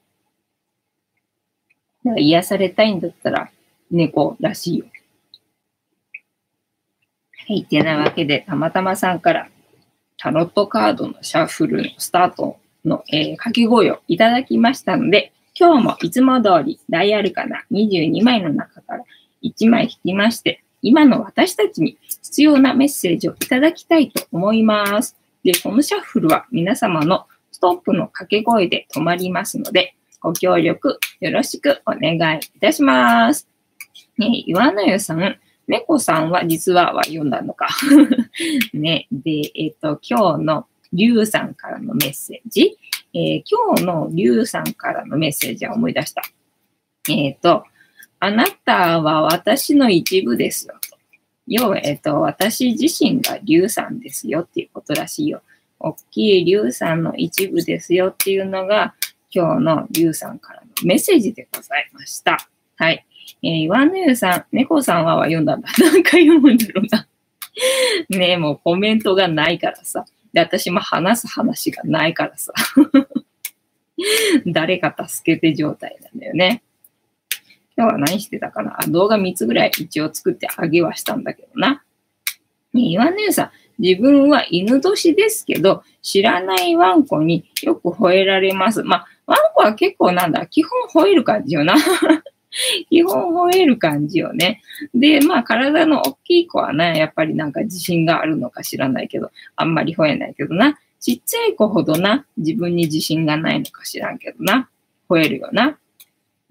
[2.05, 3.49] だから癒されたいんだったら
[3.91, 4.85] 猫らしいよ。
[7.47, 7.65] はい。
[7.65, 9.49] てなわけで、たまたまさんから
[10.17, 19.03] タロットカードのシャッフルのスタートの、えー、掛け声をいただきましたので、今日もいつも通りダイアルカナ22枚の中から
[19.41, 25.15] 1枚引きまして、今の私たちに必要なメッセージをいただきたいと思います。
[25.45, 33.47] で、このシャッフルは皆様のストップの掛け声で止まりますので、ご協力よろしくお願いいたします。
[34.17, 35.37] ね、岩野湯さん、
[35.67, 37.69] 猫さんは実はは読んだのか。
[38.73, 42.77] ね、で、えっ、ー、と、今日のリュウさんからのメッセージ。
[43.13, 46.21] えー、今日のリュウさんからのメッセージは思い出した。
[47.09, 47.63] えっ、ー、と、
[48.19, 50.97] あなたは私の一部ですよと。
[51.47, 55.41] 要は、えっと、私自身が硫酸ですよっていうことらしいよ。
[55.79, 58.95] 大きい硫酸の一部ですよっていうのが、
[59.29, 62.49] 今日の硫酸からのメッセージでございました。
[62.77, 63.05] はい。
[63.43, 65.69] えー、岩根湯さん、猫さんはは読んだんだ。
[65.79, 67.07] 何回読むんだろうな。
[68.09, 70.05] ねえ、もうコメントがないからさ。
[70.35, 72.51] で、私も話す話がないからさ。
[74.45, 76.61] 誰か助けて状態なんだよね。
[77.77, 78.77] 今日は何してたかな？
[78.89, 81.85] 動画3つぐらい一応作ってあげはしたんだけどな。
[82.73, 88.83] ね岩姉さ、自分は犬年ですけど、知らないワンコによく吠えられます。
[88.83, 90.71] まあ、ワンコは結構なんだ、基本
[91.05, 91.75] 吠える感じよな。
[92.89, 94.61] 基本吠える感じよね。
[94.93, 100.79] で、まあ体の大きい子はね、やっぱりなんか自信があるのか知らないけど、あんまり吠えないけどな。
[100.99, 104.69] ちっちゃい子ほどな、自分に自信がないのか知らんけどな。
[105.09, 105.77] 吠えるよな。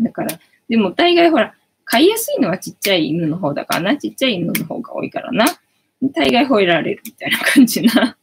[0.00, 0.38] だから、
[0.68, 3.96] でも大概ほら、飼いやすいのはちっちゃい犬の方だからな。
[3.96, 5.46] ちっちゃい犬の方が多いからな。
[6.14, 8.16] 大概吠えられるみたいな感じな。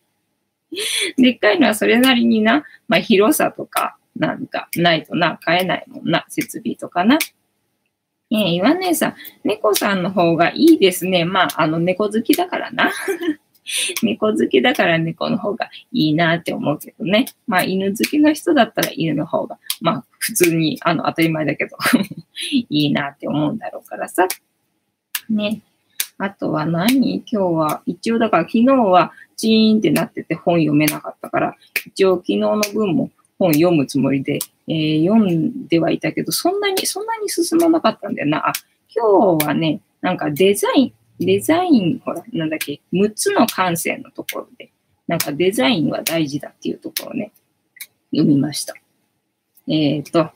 [1.18, 7.18] でっかいのはそれなりにな、まあ広さとかなんかないとな、飼えないもんな、設備とかな。
[8.32, 11.26] えー、岩姉さん、猫さんの方がいいですね。
[11.26, 12.92] まあ、あの、猫好きだからな。
[14.02, 17.26] 猫好きだから猫の方がいいなって思うけどね。
[17.46, 21.78] まあ、犬好きの人だったら犬の方が、まあ、普通に、あの、当たり前だけど
[22.52, 24.28] いいなって思うんだろうからさ。
[25.30, 25.62] ね。
[26.18, 27.16] あとは何？
[27.16, 34.40] 今日は、一応だから昨日はチーンってなってて本読めなかったから、一応昨日の分も本読むつもりで、
[34.72, 38.48] えー、読んではいたけど、そんなに、そんなに進まなかったんだよな。
[38.48, 38.54] あ、
[38.96, 44.72] 今日はね、なんかデザイン、デザイン、ほら、なんだっけ、6つの感性のところで、
[45.08, 47.34] なんかデザインは大事だっていうところをね、
[48.12, 48.74] 読みました。
[49.68, 50.30] えっ、ー、と、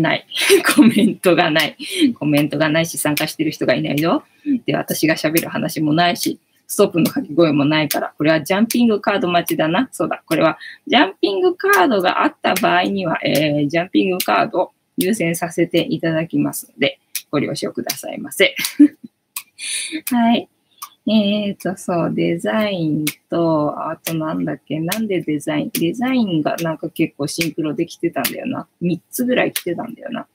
[0.00, 0.26] ない。
[0.76, 1.76] コメントがない。
[2.18, 4.24] コメントがないし、参加してる人がいないよ。
[4.64, 9.88] で、私が喋る話もないし、ストップの掛け声もないから、これはジャンピングカード待ちだな。
[9.92, 10.22] そうだ。
[10.26, 16.98] これは、ジャンピングカードがあった場合には、えー、ジャンピングカードを優先させていただきますので、
[17.30, 18.54] ご了承くださいませ。
[20.10, 20.48] はい。
[21.08, 25.70] えっ、ー、と、そう、デザインと、あとなんだっけ、なんでデザイン？
[25.70, 28.66] デザインがなんか結構シンクロできてたんだよな。
[28.82, 30.26] 3つぐらい来てたんだよな。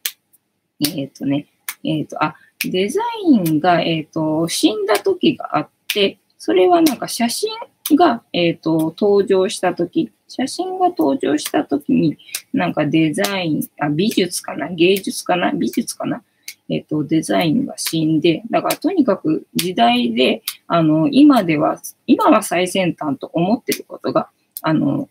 [0.79, 1.47] えっ、ー、とね、
[1.83, 7.51] えっ、ー、と、あ、デザインが、えっ、と、死んだ時があって、それはなんか写真
[7.91, 12.17] が、えっ、と、登場した時、写真が登場した時に、
[12.51, 14.67] なんかデザイン、あ、美術かな？
[14.69, 15.51] 芸術かな？
[15.51, 16.23] 美術かな？
[16.67, 24.32] えっ、と、デザインが死んで、だからとにかく時代で、あの、今では、今は最先端と思ってることが、
[24.63, 25.10] あの、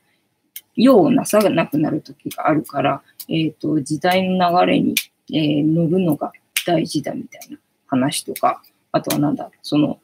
[0.75, 4.97] 用をなさなくなる時があるから、えっ、と、時代の流れに、
[5.33, 6.33] えー、乗るのが
[6.67, 10.01] 大事だみたいな話とか、あとはなんだ、その、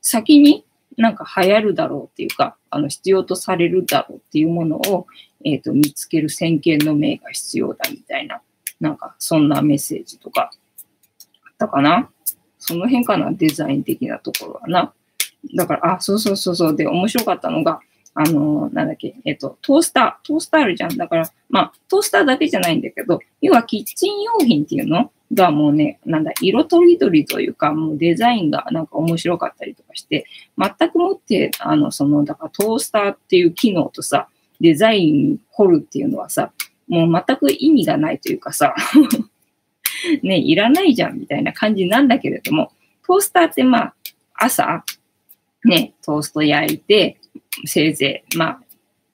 [0.00, 0.64] 先に
[1.00, 5.06] なんか流行るだろうっていうか、あの、必要とされるだろうっていうものを、
[5.44, 8.42] えっ、と、見つける先見の明が必要だみたいな、
[8.80, 10.50] なんか、そんなメッセージとか、
[11.44, 12.10] あったかな？
[12.58, 13.32] その辺かな？
[13.32, 14.92] デザイン的なところはな。
[15.56, 16.76] だから、あ、そうそうそうそう。
[16.76, 17.80] で、面白かったのが、
[18.14, 20.96] あのなんだっけ、えっと、トースター、トースターあるじゃん。
[20.96, 30.26] だから、まあ、トースターだけじゃないんだけど、要はキッチン用品っていうのがもうね、なんだ、色とりどりというか、もうデザインがなんか面白かったりとかして、
[30.58, 34.28] 全くもって、あの、その、だからトースターっていう機能とさ、
[34.60, 36.52] デザイン掘るっていうのはさ、
[36.88, 38.74] もう全く意味がないというかさ
[40.22, 42.72] ね、いらないじゃんみたいな感じなんだけれども、
[43.06, 43.94] トースターってまあ、
[44.34, 44.84] 朝、
[45.64, 47.19] ね、トースト焼いて、
[47.66, 48.60] せいぜい、ま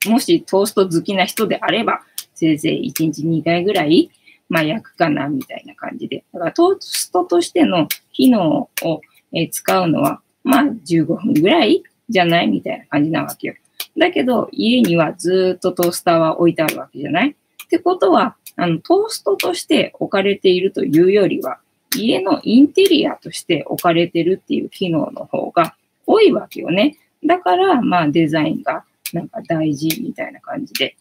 [0.05, 2.01] あ、もしトースト好きな人であれば、
[2.35, 4.11] せいぜい1日2回ぐらい、
[4.49, 6.23] まあ、焼くかな、みたいな感じで。
[6.33, 9.01] だからトーストとしての機能を、
[9.33, 13.55] え使うのは、まあ、15分ぐらいじゃないみたいな感じなわけよ。
[13.97, 21.59] だけど、家にはずっとトースターは置いてあるわけじゃないってことは、あの、トーストとして置かれているというよりは、
[21.95, 26.97] 家のインテリアとして置かれてるっていう機能の方が多いわけよね。
[27.25, 30.95] だから、まあデザインがなんか大事みたいな感じで。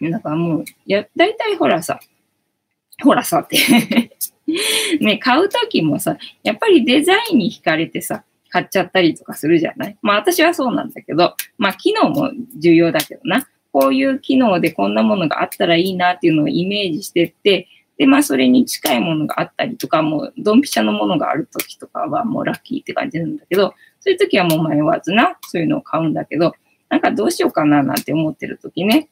[0.00, 2.00] なんかもう、や、大体ほらさ、
[3.02, 3.58] ほらさって
[5.00, 9.96] ね、買うときもさ、やっぱりデザインに惹かれてさ、買っちゃったりとかするじゃない？
[10.02, 13.46] まあ私はそうなんだけど、まあ機能も重要だけどな。
[13.72, 26.54] こういう機能でこんなものがあったらいいなっていうのをイメージしてって、で、まあ、それに近いものがあったりとか、もう、ドンピシャのものがあるときとかはもうラッキーって感じなんだけど、そういうときはもう迷わずな、そういうのを買うんだけど、
[26.88, 29.08] なんかどうしようかななんて思ってるときね。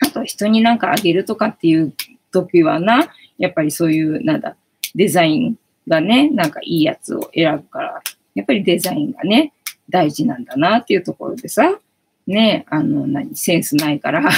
[0.00, 1.92] あと、人になんかあげるとかっていう
[2.30, 4.56] ときはな、やっぱりそういう、なんだ、
[4.94, 5.56] デザイン
[5.88, 8.02] がね、なんかいいやつを選ぶから、
[8.34, 9.52] やっぱりデザインがね、
[9.88, 11.78] 大事なんだなっていうところでさ、
[12.26, 14.30] ね、あの、何、センスないから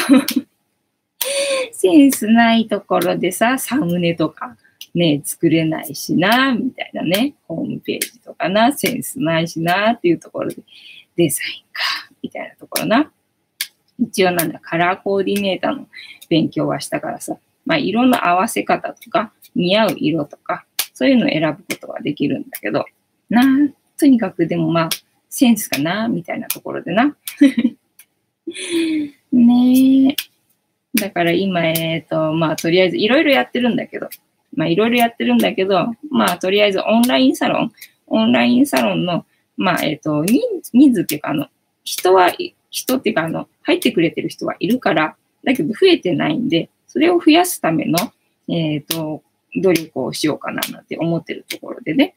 [1.73, 4.57] センスないところでさ、サムネとか
[4.95, 10.57] ね、作れないしな、みたいなね、ホームページとかな、センスないしな、っていうところで、
[11.17, 11.83] デザインか、
[12.23, 13.11] みたいなところな。
[13.99, 15.87] 一応なんだ、カラーコーディネーターの
[16.29, 22.85] 勉強はしたからさ、まあ、色の合わせ方とか、似合う色とか、そういうのを選ぶことができるんだけど、
[23.31, 23.43] な、
[23.99, 24.89] とにかくでもまあ、
[25.29, 27.17] センスかな、みたいなところでな。
[29.33, 30.17] ねえ。
[30.95, 34.11] だから今、えっ、ー、と、まあ、とりあえずいろいろやってるんだけど、
[34.55, 37.73] まあ、いろいろやってるんだけど、まあ、とりあえずオンラインサロン、
[38.07, 39.25] オンラインサロンの、
[39.57, 40.41] まあ、えっ、ー、と、人
[40.73, 41.47] 人数っていうか、あの、
[41.85, 42.31] 人は、
[42.71, 47.99] 人っていうか、あの、入ってくれてる人はいるから、だけど増えてないんで、それを増やすための、
[48.49, 49.23] えっ、ー、と、
[49.57, 52.15] 努力をしようかななんて思ってるところでね。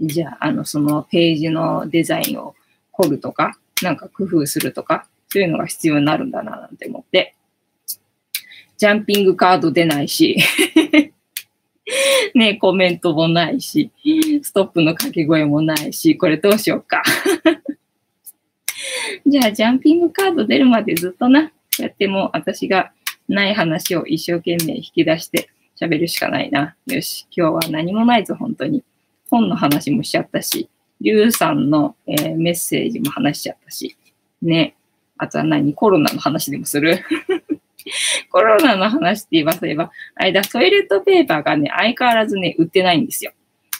[0.00, 2.54] じゃあ、あの、そのページのデザインを
[2.92, 7.34] 凝るとか、なんか工夫するとか、そういうのが必要になるんだな、なんて思って。
[8.78, 10.38] ジャンピングカード出ないし
[12.34, 13.90] ね、コメントもないし、
[14.42, 17.02] ストップの掛け声もないし、これどうしようか
[19.26, 22.92] じゃあ、ジャンピングカード出るまでずっとな、やっても私が
[23.28, 25.48] ない話を一生懸命引き出して
[25.80, 26.76] 喋るしかないな。
[26.86, 28.82] よし、今日は何もないぞ、本当に。
[29.30, 30.68] 本の話もしちゃったし、
[31.00, 33.96] リュウさんの、えー、メッセージも話しちゃったし、
[34.40, 34.74] ね。
[35.16, 35.72] あとは何？
[35.74, 37.04] コロナの話でもする？
[38.32, 43.32] コロナの話って言いますれば、あれだ、トイレットペーパーがね、相変わらずね、売ってないんですよ。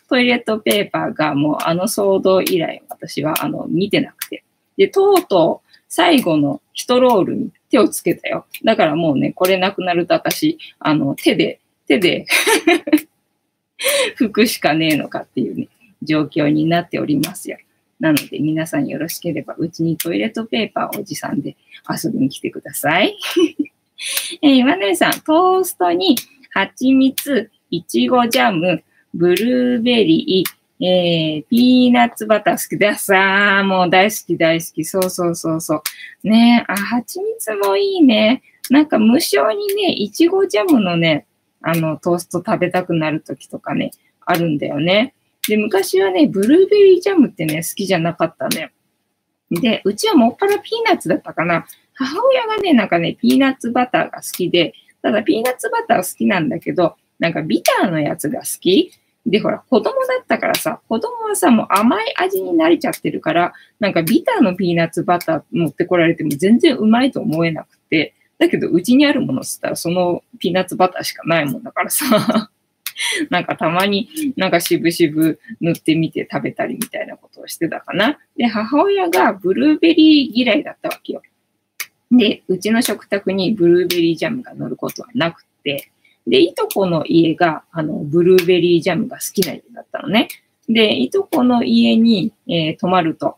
[0.08, 4.44] トイレットペーパーがもうあの騒動以来私はあの見てなくて。
[4.76, 8.44] で、とうとう最後の1ロールに手をつけたよ。
[8.62, 12.26] だからもうね、これなくなると私、あの、手で、手で
[14.20, 15.68] 拭くしかねえのかっていうね、
[16.02, 17.56] 状況になっておりますよ。
[17.98, 21.56] なので皆さんよろしければ、うちにトイレットペーパーを持参で
[21.88, 23.16] 遊びに来てください。
[24.40, 26.16] えー、マネルさん、トーストに
[26.50, 28.82] 蜂蜜、いちごジャム、
[29.14, 34.84] ブルーベリー、えー、ピーナッツバター好きださもう大好き大好き。
[34.84, 35.82] そうそうそうそ
[36.24, 36.28] う。
[36.28, 38.42] ねあ、蜂蜜もいいね。
[38.68, 41.26] なんか無性にね、いちごジャムのね、
[41.60, 43.92] あの、トースト食べたくなるときとかね、
[44.26, 45.14] あるんだよね。
[45.46, 48.72] で、昔はね、ブルーベリージャムってね、好きじゃなかったね。
[49.50, 51.66] で、うちはもっぱらピーナッツだったかな。
[51.94, 58.92] 母親がね、なんかね、ピーナッツバターが好きで、ただピーナッツバター好きなんだけど、なんかビターのやつが好き
[59.26, 72.50] で、ほら、子供だったからさ、子供はさ、もう甘い味に慣れちゃってるから、なんかビターのピーナッツバター持ってこられても全然うまいと思えなくて、だけどうちにあるものっつったらそのピーナッツバターしかないもんだからさ、
[73.30, 78.18] なんかたまになんかしぶしぶ塗ってみて食べたりみたいなことをしてたかな。
[78.36, 81.22] で、母親がブルーベリー嫌いだったわけよ。
[82.12, 85.90] で、うちの食卓にブルーベリージャムが乗ることはなくて、
[86.26, 90.28] で、いとこの家が、あの、ブルーベリージャムが好きな家だったのね。
[90.68, 93.36] で、いとこの家に、えー、泊まると、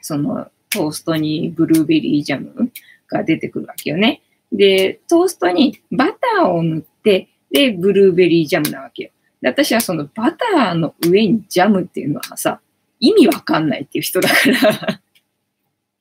[0.00, 2.72] その、トーストにブルーベリージャム
[3.08, 4.22] が出てくるわけよね。
[4.50, 9.10] で、トーストにバターを塗って、で、ブルーベリージャムなわけよ。
[9.42, 12.60] で私はそのバターの上にジャムっていうのはさ、
[13.00, 15.00] 意味わかんないっていう人だから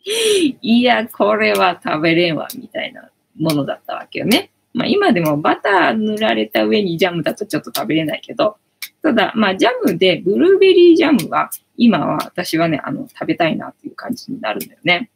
[0.61, 4.51] いや、これは食べれんわ、みたいなものだったわけよね。
[4.73, 8.57] まあ今でもバター塗られた上にジャムだとちょっと食べれないけど、
[9.01, 15.09] ただ、まあジャムでブルーベリージャムは今は私はね、あの、食べたいなっていう感じになるんだよね。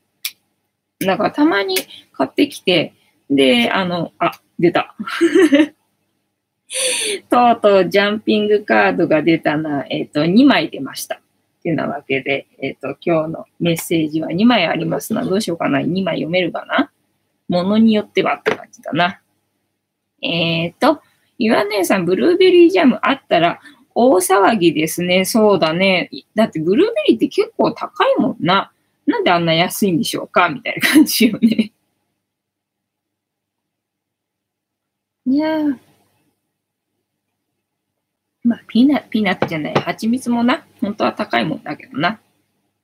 [0.99, 1.77] だかたまに
[2.11, 2.93] 買ってきて、
[3.29, 4.95] で、あの、あ、出た。
[7.29, 11.21] とうとうジャンピングカードが出たな、えっ、ー、と、2枚出ました。
[11.65, 15.25] ってなわけで、えっ、ー、と、今日のメッセージは2枚ありますな。
[15.25, 15.79] どうしようかな。
[15.79, 16.91] 2枚読めるかな
[17.49, 19.19] ものによってはって感じだな。
[20.21, 21.01] えっ、ー、と、
[21.39, 23.59] 岩姉さん、ブルーベリージャムあったら
[23.95, 25.25] 大騒ぎですね。
[25.25, 26.11] そうだね。
[26.35, 28.71] だってブルーベリーって結構高いもんな。
[29.07, 30.49] なんであんな安いんでしょうか？
[30.49, 31.71] みたいな感じよね。
[35.25, 35.77] いやー。
[38.45, 42.19] まあ、ピーナッ、ピーナッツじゃない、蜂蜜もな、本当は高いもんだけどな。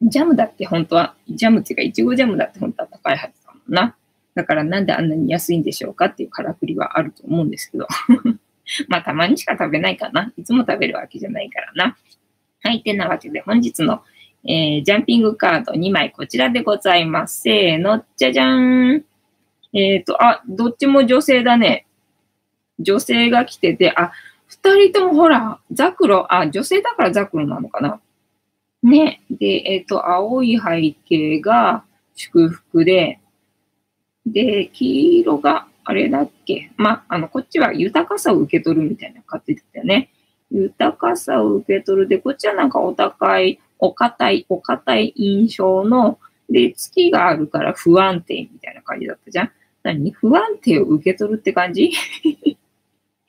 [0.02, 3.96] ジャムだって本当は、ジャムっていうか、いちごジャムだって本当は高いはずだもんな。
[4.34, 7.88] だからなんであんなに安いんでしょうかっていうからくりはあると思うんですけど。
[8.88, 10.34] まあ、たまにしか食べないかな。
[10.38, 11.98] いつも食べるわけじゃないからな。
[12.64, 12.82] はい。
[12.82, 14.02] てなわけで、本日の、
[14.44, 17.42] えー、ジャンピングカード2枚こちらでございます。
[17.42, 19.06] せーの、じゃじゃーん。
[19.74, 21.86] えっ、ー、と、あ、どっちも女性だね。
[22.80, 24.12] 女性が来てて、あ、
[24.52, 28.02] 二人ともほら、ザクロ、あ、女性だからザクロなのかな？
[28.84, 29.22] ね。
[29.32, 31.86] で、えっ、ー、と、青い背景が
[32.16, 33.20] 祝福で、
[34.26, 36.70] で、黄色があれだっけ？
[36.76, 40.10] まあ、あの、こっちは豊かさを受け取るみたいな感じだったよね。
[40.52, 49.52] 豊かさを受け取るで、こっちはなんかお高い、お堅い、お堅い印象の、で、月があるから不安定みたいな感じだったじゃん。
[49.84, 50.12] 何？
[50.12, 51.94] 不安定を受け取るって感じ？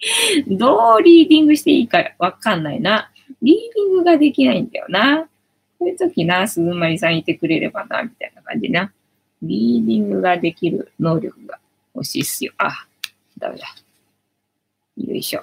[0.48, 3.10] どうリーディングしていいかわかんないな。
[3.40, 5.28] リーディングができないんだよな。
[5.78, 8.92] こういう時な、鈴まりさんいてくれればな、みたいな感じな。
[9.42, 11.58] リーディングができる能力が
[11.94, 12.52] 欲しいっすよ。
[12.58, 12.86] あ、
[13.38, 13.66] ダメだ。
[14.96, 15.42] よいしょ。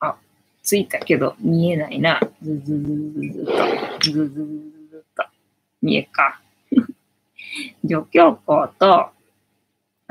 [0.00, 0.16] あ、
[0.62, 2.20] ついたけど見えないな。
[2.42, 3.52] ずずずずずと、
[4.00, 4.44] ずずず
[4.90, 5.24] ずと。
[5.80, 6.40] 見えか。
[7.86, 9.10] 助教校と、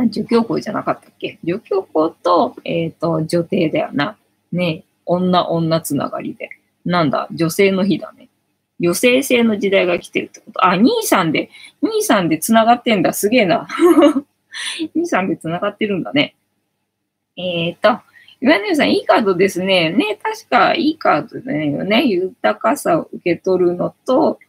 [0.01, 1.39] あ、助教校じゃなかったっけ？
[1.45, 4.17] 助教校と、えっ、ー、と、女帝だよな。
[4.51, 6.49] ね女女つながりで。
[6.85, 8.27] なんだ、女性の日だね。
[8.79, 10.65] 女性性の時代が来てるってこと？
[10.65, 11.49] あ、兄さんで、
[11.81, 13.13] 兄さんで繋がってんだ。
[13.13, 13.67] すげえな。
[14.95, 16.35] 兄さんで繋がってるんだね。
[17.37, 18.01] えっ、ー、と、
[18.41, 19.91] 岩根さん、いいカードですね。
[19.91, 22.05] ね、確かいいカードだよね。
[22.05, 24.39] 豊かさを受け取るのと、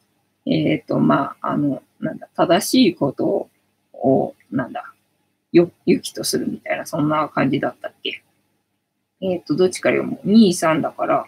[0.47, 3.49] えっ、ー、と、まあ、あの、なんだ、正しいこと
[3.93, 4.93] を、なんだ、
[5.53, 8.23] よ、ゆきとするみたいな、そんな感じだったっけ？
[9.21, 11.27] えっ、ー、と、どっちから読む ?2、3だから、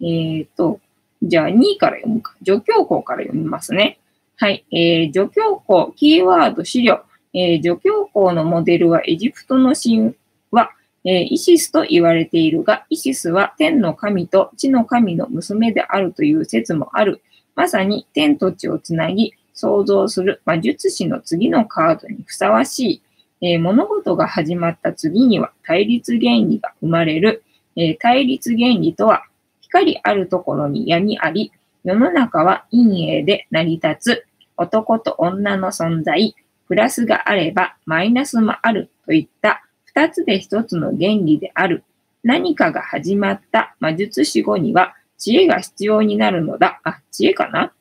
[0.00, 0.80] えっ、ー、と、
[1.22, 2.34] じゃあ2位から読むか。
[2.44, 3.98] 助教校から読みますね。
[4.36, 4.64] はい。
[4.72, 7.00] えー、助教校、キーワード資料。
[7.32, 10.14] えー、助教校のモデルはエジプトの神
[10.50, 10.70] 話、
[11.04, 17.22] えー、イシスと言われているが、イシスは天の神と地の神の娘であるという説もある。
[17.54, 23.02] まさに天と地をつなぎ、創造する魔術師の次のカードにふさわしい。
[23.42, 27.42] えー、物事が始まった次には対立原理が生まれる。
[27.76, 29.24] えー、対立原理とは、
[29.60, 31.52] 光あるところに闇あり、
[31.84, 34.26] 世の中は陰影で成り立つ。
[34.56, 36.34] 男と女の存在、
[36.68, 41.82] プラスがあればマイナスもあるといった二つで一つの原理である。
[42.22, 46.80] 何かが始まった魔術師後には知恵が必要になるのだ。
[46.84, 47.72] あ、知恵かな？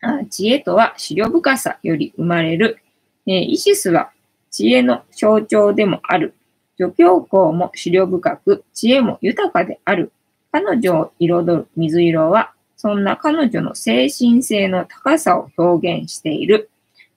[0.00, 2.78] あ知恵とは資料深さより生まれる。
[3.26, 4.12] えイシスは
[4.54, 6.32] 知恵の象徴でもある。
[6.78, 10.12] 助教校も資料深く、知恵も豊かである。
[10.52, 16.70] 彼女を彩る水色は、そんな彼女の精神性の高さを表現している。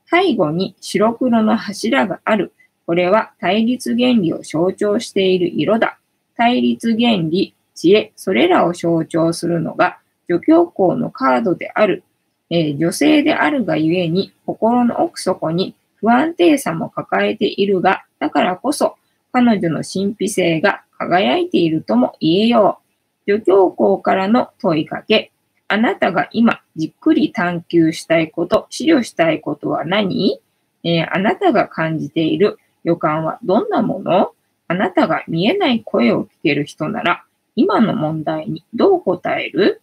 [0.09, 2.53] 背後に白黒の柱がある。
[2.87, 5.99] これは対立原理を象徴している色だ。
[6.35, 12.03] 対立原理、知恵、それらを象徴するのが助教校のカードである。
[12.49, 18.95] えー、女性であるがゆえに心の奥底に不安定さも抱えているが、だからこそ
[19.31, 22.79] 彼女の神秘性が輝いているとも言えよ
[23.27, 23.31] う。
[23.31, 25.31] 助教校からの問いかけ。
[25.67, 30.39] あなたが今じっくり探求したいこと、資料したいことは何、
[30.83, 34.31] えー、あなたが感じている予感はどんなもの？
[34.69, 37.25] あなたが見えない声を聞ける人なら、
[37.55, 39.81] 今の問題にどう答える？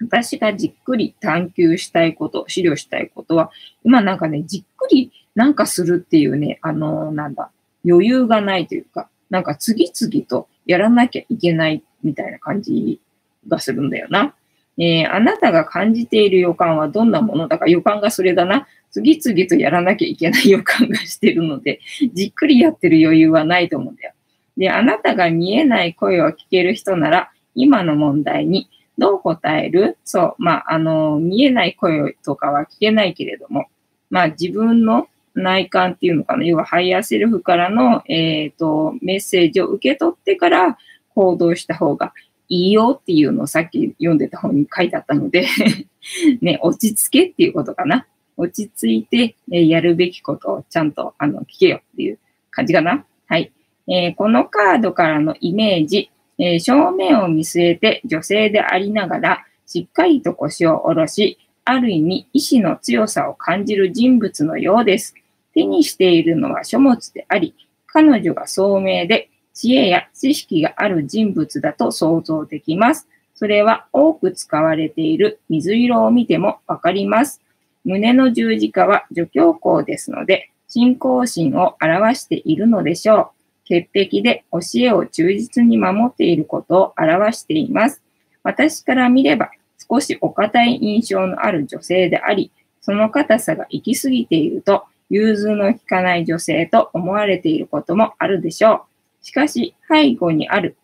[0.00, 3.50] 私がじっくり探求したいこと、資料したいことは、
[3.84, 7.50] 今なんかね、じっくりなんかするっていうね、あの、なんだ、
[7.84, 13.00] 余裕がないというか、なんか次々とやらなきゃいけないみたいな感じ
[13.48, 14.34] がするんだよな。
[14.78, 18.66] えー、あなたが感じている予感はどんなものだか予感がそれだな。
[18.90, 21.80] 次々とやらなきゃいけない予感がしてるので、
[22.12, 24.12] じっくりやってる余裕はないと思うんだよ。
[24.56, 28.68] で、あなたが見えない声を聞ける人なら、今の問題に
[28.98, 29.96] どう答える？
[30.04, 33.66] そう、まあ、あの、見えない声とかは聞けないけれども、
[34.10, 40.78] まあ、自分の内観っていうのかな、要はハイヤーセルフからの、えっ、ー、と、メッセージを受け取ってから
[41.14, 42.12] 行動した方が
[42.48, 45.46] いいよっていうのをさっき読んでた本に書いてあったので
[46.42, 48.06] ね、落ち着けっていうことかな？
[48.36, 52.18] 落ち着いて、えやるべきことをちゃんとあの聞けよっていう
[52.50, 53.04] 感じかな？
[53.26, 53.52] はい。
[53.88, 65.14] えー、このカードからのイメージ、えー、正面を見据えて女性でありながら、しっかりと腰を下ろし、ある意味意志の強さを感じる人物のようです。
[65.54, 67.54] 手にしているのは書物であり、
[67.86, 73.08] 彼女が聡明で知恵や知識がある人物だと想像できます。
[73.34, 77.40] それは多く使われている水色を見てもわかります。
[77.84, 83.32] 胸の十字架は助教項ですので、信仰心を表しているのでしょ
[83.64, 83.64] う。
[83.64, 88.02] 潔癖で教えを忠実に守っていることを表しています。
[88.42, 89.50] 私から見れば
[89.90, 92.50] 少しお堅い印象のある女性であり、
[92.80, 98.86] その硬さが行き過ぎていると、融通の利かない女性と思われていることもあるでしょ
[99.20, 99.24] う。
[99.26, 100.74] しかし、背後にある、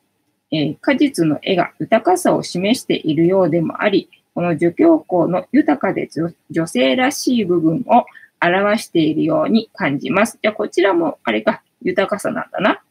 [0.53, 6.11] えー、果実の絵が豊かさを示しているようでもあり、この儒教校の豊かで
[6.51, 8.05] 女性らしい部分を
[8.41, 10.39] 表しているように感じます。
[10.43, 12.83] じゃあ、こちらも、あれか、豊かさなんだな。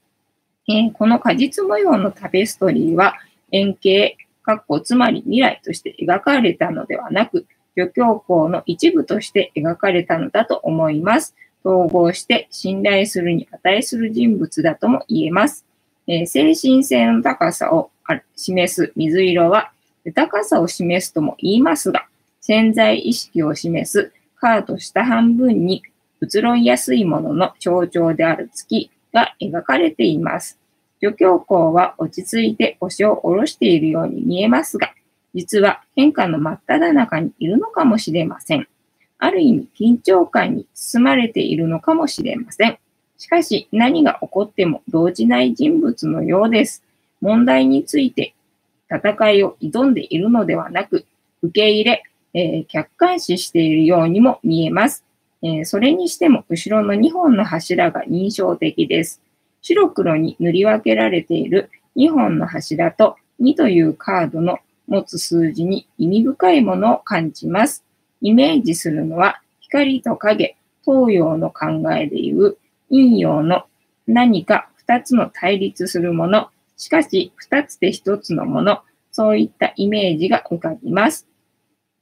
[0.67, 3.15] えー、この果実模様のタペストリーは、
[3.51, 7.45] 円形、かっこつまり未来として描かれたのではなく、
[7.77, 11.35] 儒教校の一部として描かれたのだと思います。
[11.63, 15.63] 統合して信頼するに値する人物だとも言えます。
[16.07, 17.91] えー、精神性の高さを
[18.35, 19.71] 示す水色は、
[20.05, 22.07] 豊かさを示すとも言いますが、
[22.41, 25.83] 潜在意識を示すカード下半分に
[26.21, 30.57] 移ろいやすいものの象徴である月が描かれています。
[30.99, 34.93] 助教校は落ち着いて腰を下ろしているように見えますが、
[35.37, 38.67] 実は変化の真っ只中にいるのかもしれません。
[39.19, 42.79] ある意味緊張感に包まれているのかもしれません。
[43.19, 46.83] しかし何が起こっても動じない人物のようです。
[47.21, 48.33] 問題について
[48.89, 51.05] 戦いを挑んでいるのではなく、
[51.43, 55.03] 受け入れ、えー、客観視しているようにも見えます、
[55.43, 59.21] えー、それにしても後ろの2本の柱が印象的です。
[59.61, 64.57] 白黒に塗り分けられている2本の柱と2というカードの
[64.87, 67.83] 持つ数字に意味深いものを感じます。
[68.21, 72.57] イメージするのは光と影、東洋の考えでいう
[72.89, 73.65] 陰陽の
[74.07, 78.81] 何か二つの対立するもの、しかし二つで一つのもの、
[79.11, 81.27] そういったイメージが浮かびます。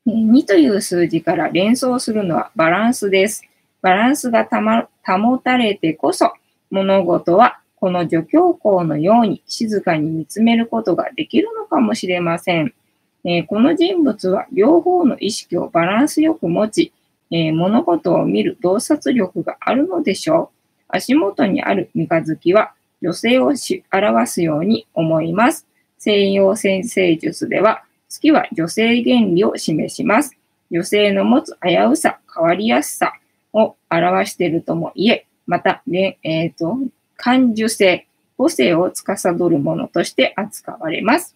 [0.06, 3.44] 2という数字から連想するのはバランスです。
[3.82, 4.48] バランスが
[5.04, 6.34] 保たれてこそ
[6.70, 12.74] 物事はこの助教校のように静かに見つめることができるのかもしれません。
[13.24, 16.94] えー、この人物は両方の意識をバランスよく持ち、
[17.30, 20.86] えー、物事を見る洞察力があるのでしょう。
[20.88, 22.74] 足元にある三日月は
[23.04, 23.54] 女性を
[23.94, 25.68] 表すように思います。
[26.00, 30.36] 西洋先生術では月は女性原理を示します。
[30.72, 33.14] 女性の持つ危うさ、変わりやすさ
[33.54, 36.80] を表しているとも言え、また、ね、えっ、ー、と、
[37.18, 38.08] 感受性、
[38.38, 41.36] 母性を司るものとして扱われます。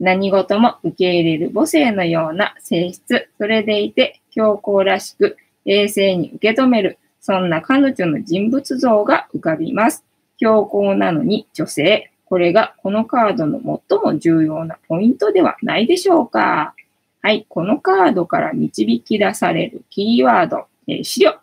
[0.00, 10.04] 何事も受け入れる母性のような性質、それでいて強硬らしく冷静に受け止める、そんな彼女の人物像が浮かびます。
[10.38, 16.74] 強硬なのに女性、これがこのカードの最も重要なポイントではないでしょうか。
[17.22, 21.36] はい、このカードから導き出されるキーワード、えー、資料。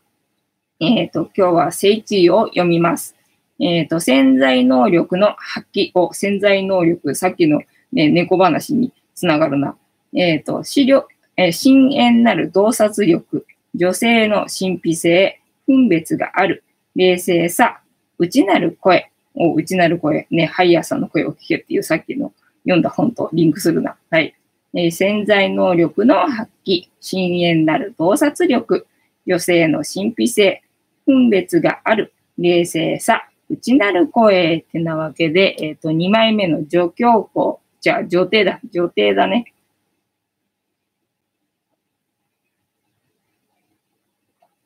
[0.80, 3.16] えっ、ー、と、今日は聖地を読みます。
[3.62, 7.62] えっ、ー、と、潜在能力の発揮を、潜在能力、さっきの、
[7.94, 9.78] ね、猫話につながるな。
[10.14, 11.08] えっ、と、資料、
[11.38, 13.46] えー、深淵なる洞察力、
[13.76, 16.64] 女性の神秘性、分別がある、
[16.96, 17.82] 冷静さ、
[18.18, 22.34] 内なる声、お内なる声、ね、ハイヤーさんの声を聞けっていうさっきの
[22.64, 23.96] 読んだ本とリンクするな。
[24.10, 24.36] はい。
[24.74, 28.88] えー、潜在能力の発揮、深淵なる洞察力、
[29.28, 30.64] 女性の神秘性、
[31.06, 37.60] 分別がある、冷静さ、内なる声ってなわけで、えっ、と、2枚目の助教校。
[37.82, 38.60] じゃあ、女帝だ。
[38.72, 39.54] 女帝だね。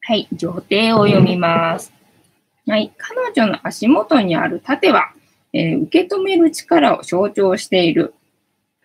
[0.02, 1.92] はい、女帝を読みます。
[2.68, 5.14] はい、彼女の足元にある盾は、
[5.52, 8.14] えー、受け止める力を象徴している。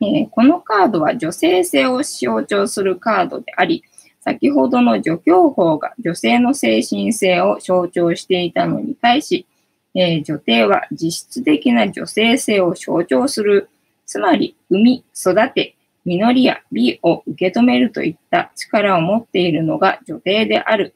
[0.00, 3.84] えー、このカードは女性性を象徴するカードであり、
[4.20, 9.46] 先ほどの助教法が女性の精神性を象徴していたのに対し、
[9.94, 13.68] えー、女帝は実質的な女性性を象徴する。
[14.06, 20.94] つまり、生み、育て、実りや美を受け止めるといった力を持っているのが女帝である。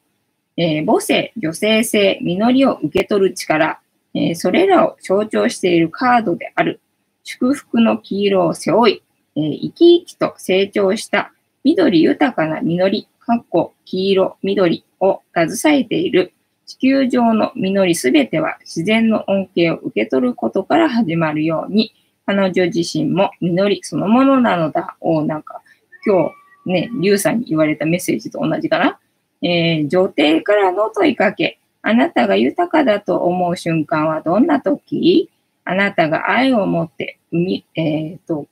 [0.57, 3.81] えー、母性、女性性、実りを受け取る力、
[4.15, 6.81] えー、それらを象徴しているカードである。
[7.25, 9.03] 祝福の黄色を背負い、
[9.37, 11.33] えー、生き生きと成長した
[11.65, 16.35] 緑豊かな実り、かっこ黄色、緑を携えている
[16.67, 21.95] 地球上の実りすべては自然の恩恵を受け取ることから始まるように、
[22.27, 25.61] 彼女自身も実りそのものなのだを、なんか、
[26.07, 26.31] 今
[26.65, 28.99] 日ね、リュウさんに言われたメッセージと同じかな？
[29.43, 31.59] えー、女帝からの問いかけ。
[31.83, 35.31] あなたが豊かだと思う瞬間はどんな時？
[35.65, 38.47] あなたが愛を持って、えっ、ー、と、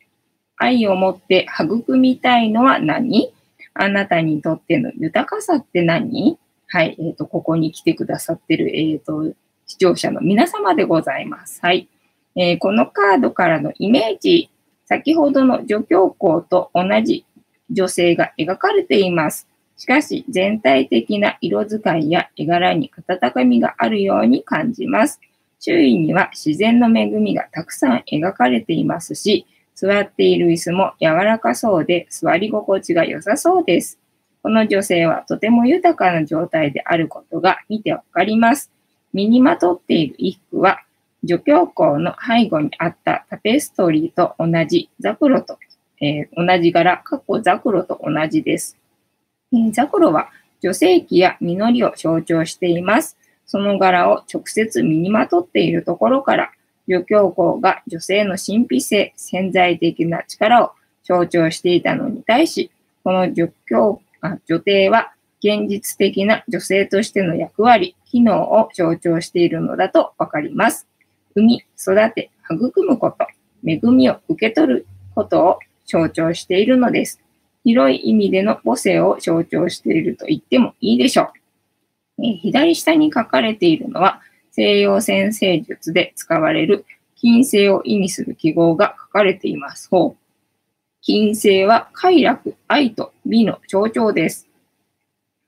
[0.59, 3.33] 愛を持って育みたいのは何？
[3.73, 6.39] あなたにとっての豊かさって何？
[6.75, 9.35] はい、えっ、ー、と、ここに来てくださってる、えっ、ー、と、
[9.67, 11.61] 視聴者の皆様でございます。
[11.61, 11.87] はい。
[12.35, 14.49] えー、このカードからのイメージ、
[14.87, 17.27] 先ほどの助教校と同じ
[17.71, 19.47] 女性が描かれています。
[19.77, 25.21] しかし、全体的な色使いや絵柄に温かみがあるように感じます。
[25.61, 33.99] 周囲には自然の恵みがたくさん描かれていますし、座っている椅子も柔らかそうで座り心地が良さそうです。
[34.43, 38.71] この女性はとても豊かな状態であることが見てわかります。
[39.13, 40.81] 身にまとっている衣服は、
[41.27, 45.59] 助教校の背後にあったタペストリーと同じザクロと、
[46.01, 48.77] えー、同じ柄、過去ザクロと同じです。
[49.53, 50.31] えー、ザクロは
[50.61, 53.17] 女性器や実りを象徴しています。
[53.47, 56.51] その柄を直接身にまとっているところから、
[56.89, 60.73] 助教校が女性の神秘性、潜在的な力を
[61.05, 62.71] 象徴していたのに対し、
[63.05, 65.13] この助教、あ女帝は
[65.45, 70.87] 現実的な女性としての役割、機能を象徴しているのだとわかります。
[71.35, 73.27] 産み、育て、育むこと、
[73.67, 77.21] 恵みを受け取ることを象徴しているのです。
[77.65, 81.33] 広い意味での母性を象徴していると言ってもいいでしょ
[82.19, 82.25] う。
[82.25, 84.21] え左下に書かれているのは、
[84.53, 86.85] 西洋先生術で使われる
[87.17, 89.89] 金星を意味する記号が書かれています。
[89.91, 90.22] ほう
[91.05, 94.49] 金星は快楽、愛と美の象徴です。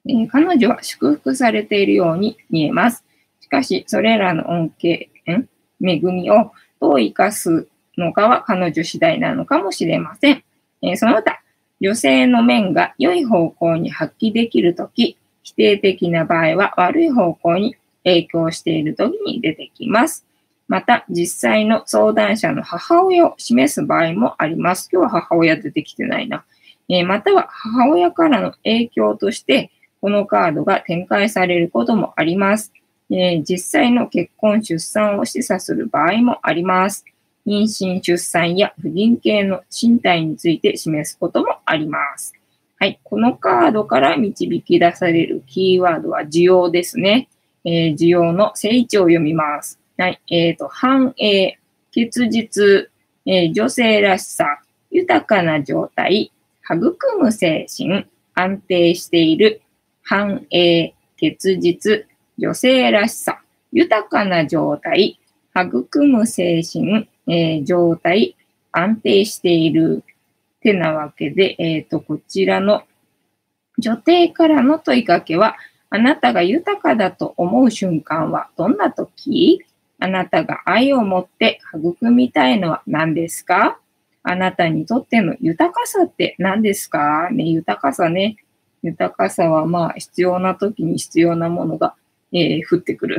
[0.04, 3.04] えー、彼女は祝福されているように見えます。
[3.38, 5.48] しかし、それらの恩恵、ん？
[5.80, 6.50] 恵みを
[6.80, 10.42] どう生かすのかは彼女次第なのかもしれません。
[10.82, 11.40] えー、その他、
[11.80, 20.26] 女性の面が良い方向に発揮できるとき、否定的な場合は悪い方向に影響しているときに出てきます。
[20.66, 24.88] また、実際の相談者の母親を示す場合もあります。
[24.92, 26.44] 今日は母親出てきてないな。
[26.88, 32.72] えー、または母親からの影響として、このカードが展開されることもあります。
[33.10, 37.04] えー、実際の結婚、出産を示唆する場合もあります。
[37.46, 42.32] 妊娠、出産や不妊系の身体について示すこともあります。
[42.78, 43.00] はい。
[43.04, 47.28] このカードから導き出されるキーワードは需要ですね。
[47.64, 49.78] えー、需要の成長を読みます。
[49.96, 50.20] はい。
[50.28, 51.58] えっ、ー、と、繁栄、
[51.92, 52.90] 結実、
[53.26, 56.32] えー、女性らしさ、豊かな状態、
[56.64, 59.62] 育む精神、安定している、
[60.02, 62.06] 繁栄、結実、
[62.38, 63.40] 女性らしさ、
[63.72, 65.18] 豊かな状態、
[65.56, 68.36] 育む精神、えー、状態、
[68.72, 70.02] 安定している。
[70.06, 72.84] ってなわけで、えっ、ー、と、こちらの
[73.78, 75.56] 女帝からの問いかけは、
[75.90, 79.62] あなたが豊かだと思う瞬間はどんな時？
[80.04, 83.78] あなたが愛を持って育みたいのは何ですか？
[84.22, 87.30] あなたにとっての豊かさって何ですか？
[87.32, 88.36] ね、豊かさね。
[88.82, 91.94] 豊かさはまあ必要な時に必要なものが、
[92.32, 93.18] えー、降ってくる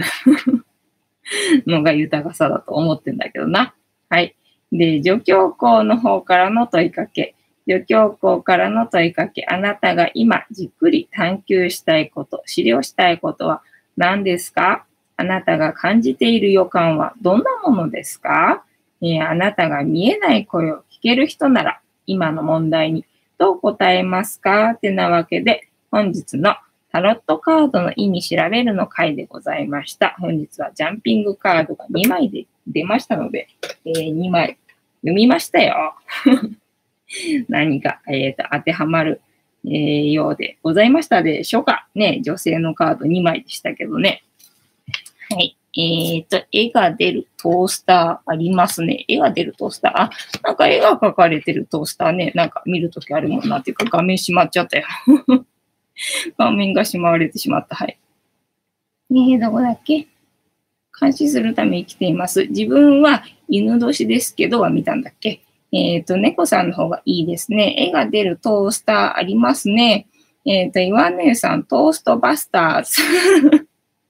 [1.66, 3.74] のが豊かさだと思ってんだけどな。
[4.10, 4.36] はい。
[4.72, 7.34] で、助教校の方からの問いかけ。
[7.68, 9.44] 助教校からの問いかけ。
[9.50, 13.64] あなたが今じっくり探求したいこと、資料したいことは
[13.98, 14.86] 何ですか？
[15.18, 18.64] あなたが感じている予感はどんなものですか、
[19.02, 23.06] えー、あなたが見えない声を聞ける人なら今の問題に
[23.38, 24.72] どう答えますか？
[24.72, 26.56] ってなわけで本日の
[26.92, 30.16] タロットカードの意味調べるの回でございました。
[30.20, 33.50] 本日はジャンピングカードが2枚で出ましたので、
[33.86, 34.58] えー、2枚
[35.02, 35.96] 読みましたよ。
[37.50, 39.22] 何か、えーと、当てはまる、
[39.66, 41.88] えー、ようでございましたでしょうか？
[41.96, 44.24] ね、女性のカード2枚でしたけどね。
[45.78, 49.04] えっ、ー、と、絵が出るトースターありますね。
[49.08, 49.92] 絵が出るトースター？
[49.96, 50.10] あ、
[50.44, 54.86] なんか絵が描かれてるトースターね、なんか見るときあるもんなっていうか画面閉まっちゃったよ。
[56.38, 57.76] 画面が閉まわれてしまった。
[57.76, 57.98] はい。
[59.10, 60.08] ねえ、どこだっけ？
[61.00, 62.48] 監視するため生きています。
[62.48, 65.42] 自分は犬年ですけどは見たんだっけ？
[65.74, 67.76] えっ、ー、と、猫さんの方がいいですね。
[67.78, 70.08] 絵が出るトースターありますね。
[70.46, 73.68] えっ、ー、と、岩根さん、トーストバスターズ。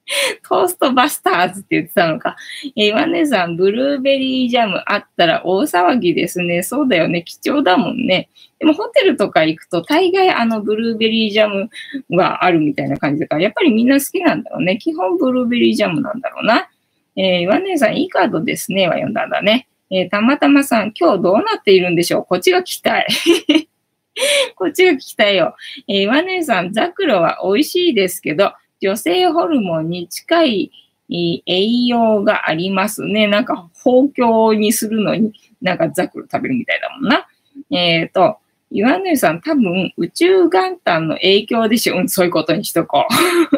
[0.48, 2.36] トーストバスターズって言ってたのか。
[2.76, 6.62] え岩根さん、ブルーベリージャムあったら大騒ぎですね。
[6.64, 7.24] そうだよね。
[7.24, 8.30] 貴重だもんね。
[8.60, 11.70] でもホテルとか行くと大概あのブルーベリージャム
[12.16, 14.78] があるみたいな感じだから、やっぱりみんな好きなんだろうね。
[14.78, 16.70] 基本ブルーベリージャムなんだろうな。
[17.18, 18.88] えー、岩根さん、いいカードですね。
[18.88, 19.68] は読んだんだね。
[19.90, 22.26] えー、たまたまさん、今日どうなっているんでしょう？
[22.26, 23.08] こっちが聞きたい。
[24.56, 25.56] こっちが聞きたいよ。
[25.88, 28.54] えー、岩根さん、ザクロは美味しいですけど、
[28.86, 30.72] 女性ホルモンに近い
[31.10, 33.26] 栄養がありますね。
[33.26, 37.28] なんか、包協にするのに、なんかザクロ食べるみたいだもんな。
[37.72, 38.38] えっ、ー、と、
[38.70, 41.98] 岩根さん、多分宇宙元旦の影響でしょ。
[41.98, 43.08] うん、そういうことにしとこ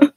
[0.01, 0.13] う。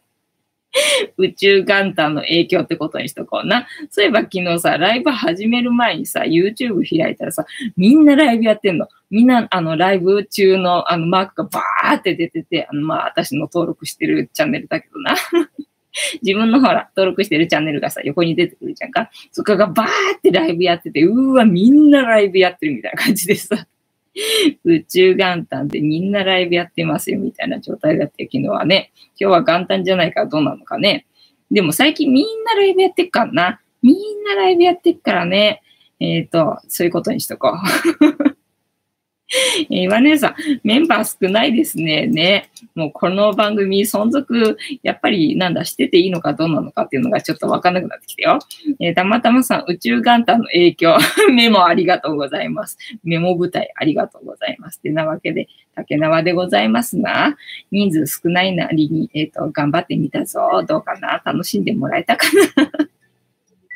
[1.19, 3.67] 宇宙元旦の影響ってことにしとこうな。
[3.91, 7.45] そういえば昨日さ、ライブ始める前にさ、YouTube 開いたらさ、
[7.77, 8.89] みんなライブやってんの。
[9.11, 15.17] みんな、あの、ライブ中の、あの、マークがバーって出てて、あの、まあ、私の登録してるチャンネルだけどな。
[16.23, 19.11] 自分のほら、登録してるチャンネルがさ、横に出てくるじゃんか。
[19.33, 19.87] そこがバー
[20.19, 23.67] ってライブやってて、うーわ、みんなライブやってるみたいな感じでさ。
[24.65, 28.93] 宇宙元旦でみんなライブやってますよみたいな状態だった昨日はね。
[29.19, 31.07] 今日は元旦じゃないからどうなのかね。
[31.51, 33.61] でも最近みんなライブやってっからな。
[33.83, 35.63] みんなライブやってっからね。
[36.01, 38.37] えっ、ー、と、そういうことにしとこう。
[39.71, 42.07] えー、岩姉さん、メンバー少ないですね。
[42.07, 42.51] ね。
[42.75, 48.39] もうこの番組存続、やっぱりなんだ、してていいのかどうなのかっていうのがちょっとわかんなくなってきたよ。
[48.81, 50.97] えー、たまたまさん、宇宙元旦の影響、
[51.33, 52.77] メモありがとうございます。
[53.05, 54.79] メモ舞台ありがとうございます。
[54.79, 57.37] ってなわけで、竹縄でございますが、
[57.71, 60.65] 人数少ないなりに、えっ、ー、と、頑張ってみたぞ。
[60.67, 61.23] どうかな？
[61.25, 62.27] 楽しんでもらえたか
[62.57, 62.89] な？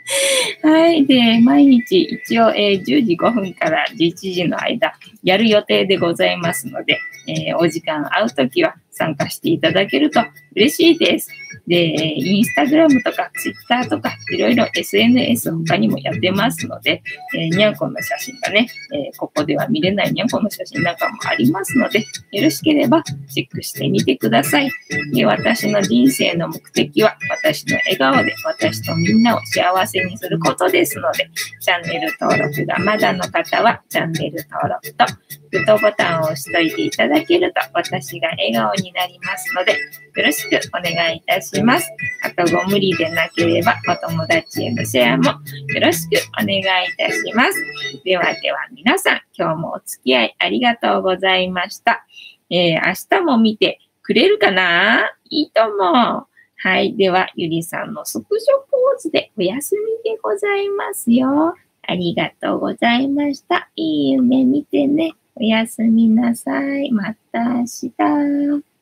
[0.62, 1.06] はい。
[1.06, 10.20] で、毎日一応、えー、10時5分から11時の間、やる予定でございますので、えー、お時間合うときは参加していただけると
[10.56, 11.30] 嬉しいです。
[11.66, 17.02] で、インスタグラムとかツイッターとかいろいろ SNS 他にもやってますので、
[17.36, 24.70] えー、にゃんこの写真がね、えー、ここでは見れないにゃんこの写真なんかもありますので、よろしければチェックしてみてください。
[25.12, 31.28] で私の人生の目的は私の笑顔で私とみんなを幸せにすることですので、
[31.60, 35.06] チャンネル登録がまだの方はチャンネル登録と
[35.54, 39.78] グッドボタンを押しといていただけると私が笑顔になりますので、よ
[40.24, 41.88] ろしくお願いいたします。
[42.24, 45.36] あとご無理でなければお友達へのシェアもよ
[45.80, 46.62] ろしくお願いい
[46.98, 47.64] たします。
[48.04, 52.04] ではでは皆さん、今日もお付き合いありがとうございました。
[52.50, 55.08] えー、明日も見てくれるかな？
[55.30, 56.26] いいとも。
[56.56, 56.96] はい。
[56.96, 61.54] では、ゆりさんの即女ポーズでお休みでございますよ。
[61.86, 63.68] ありがとうございました。
[63.76, 65.12] いい夢見てね。
[65.36, 66.92] おやすみなさい。
[66.92, 68.73] また明日。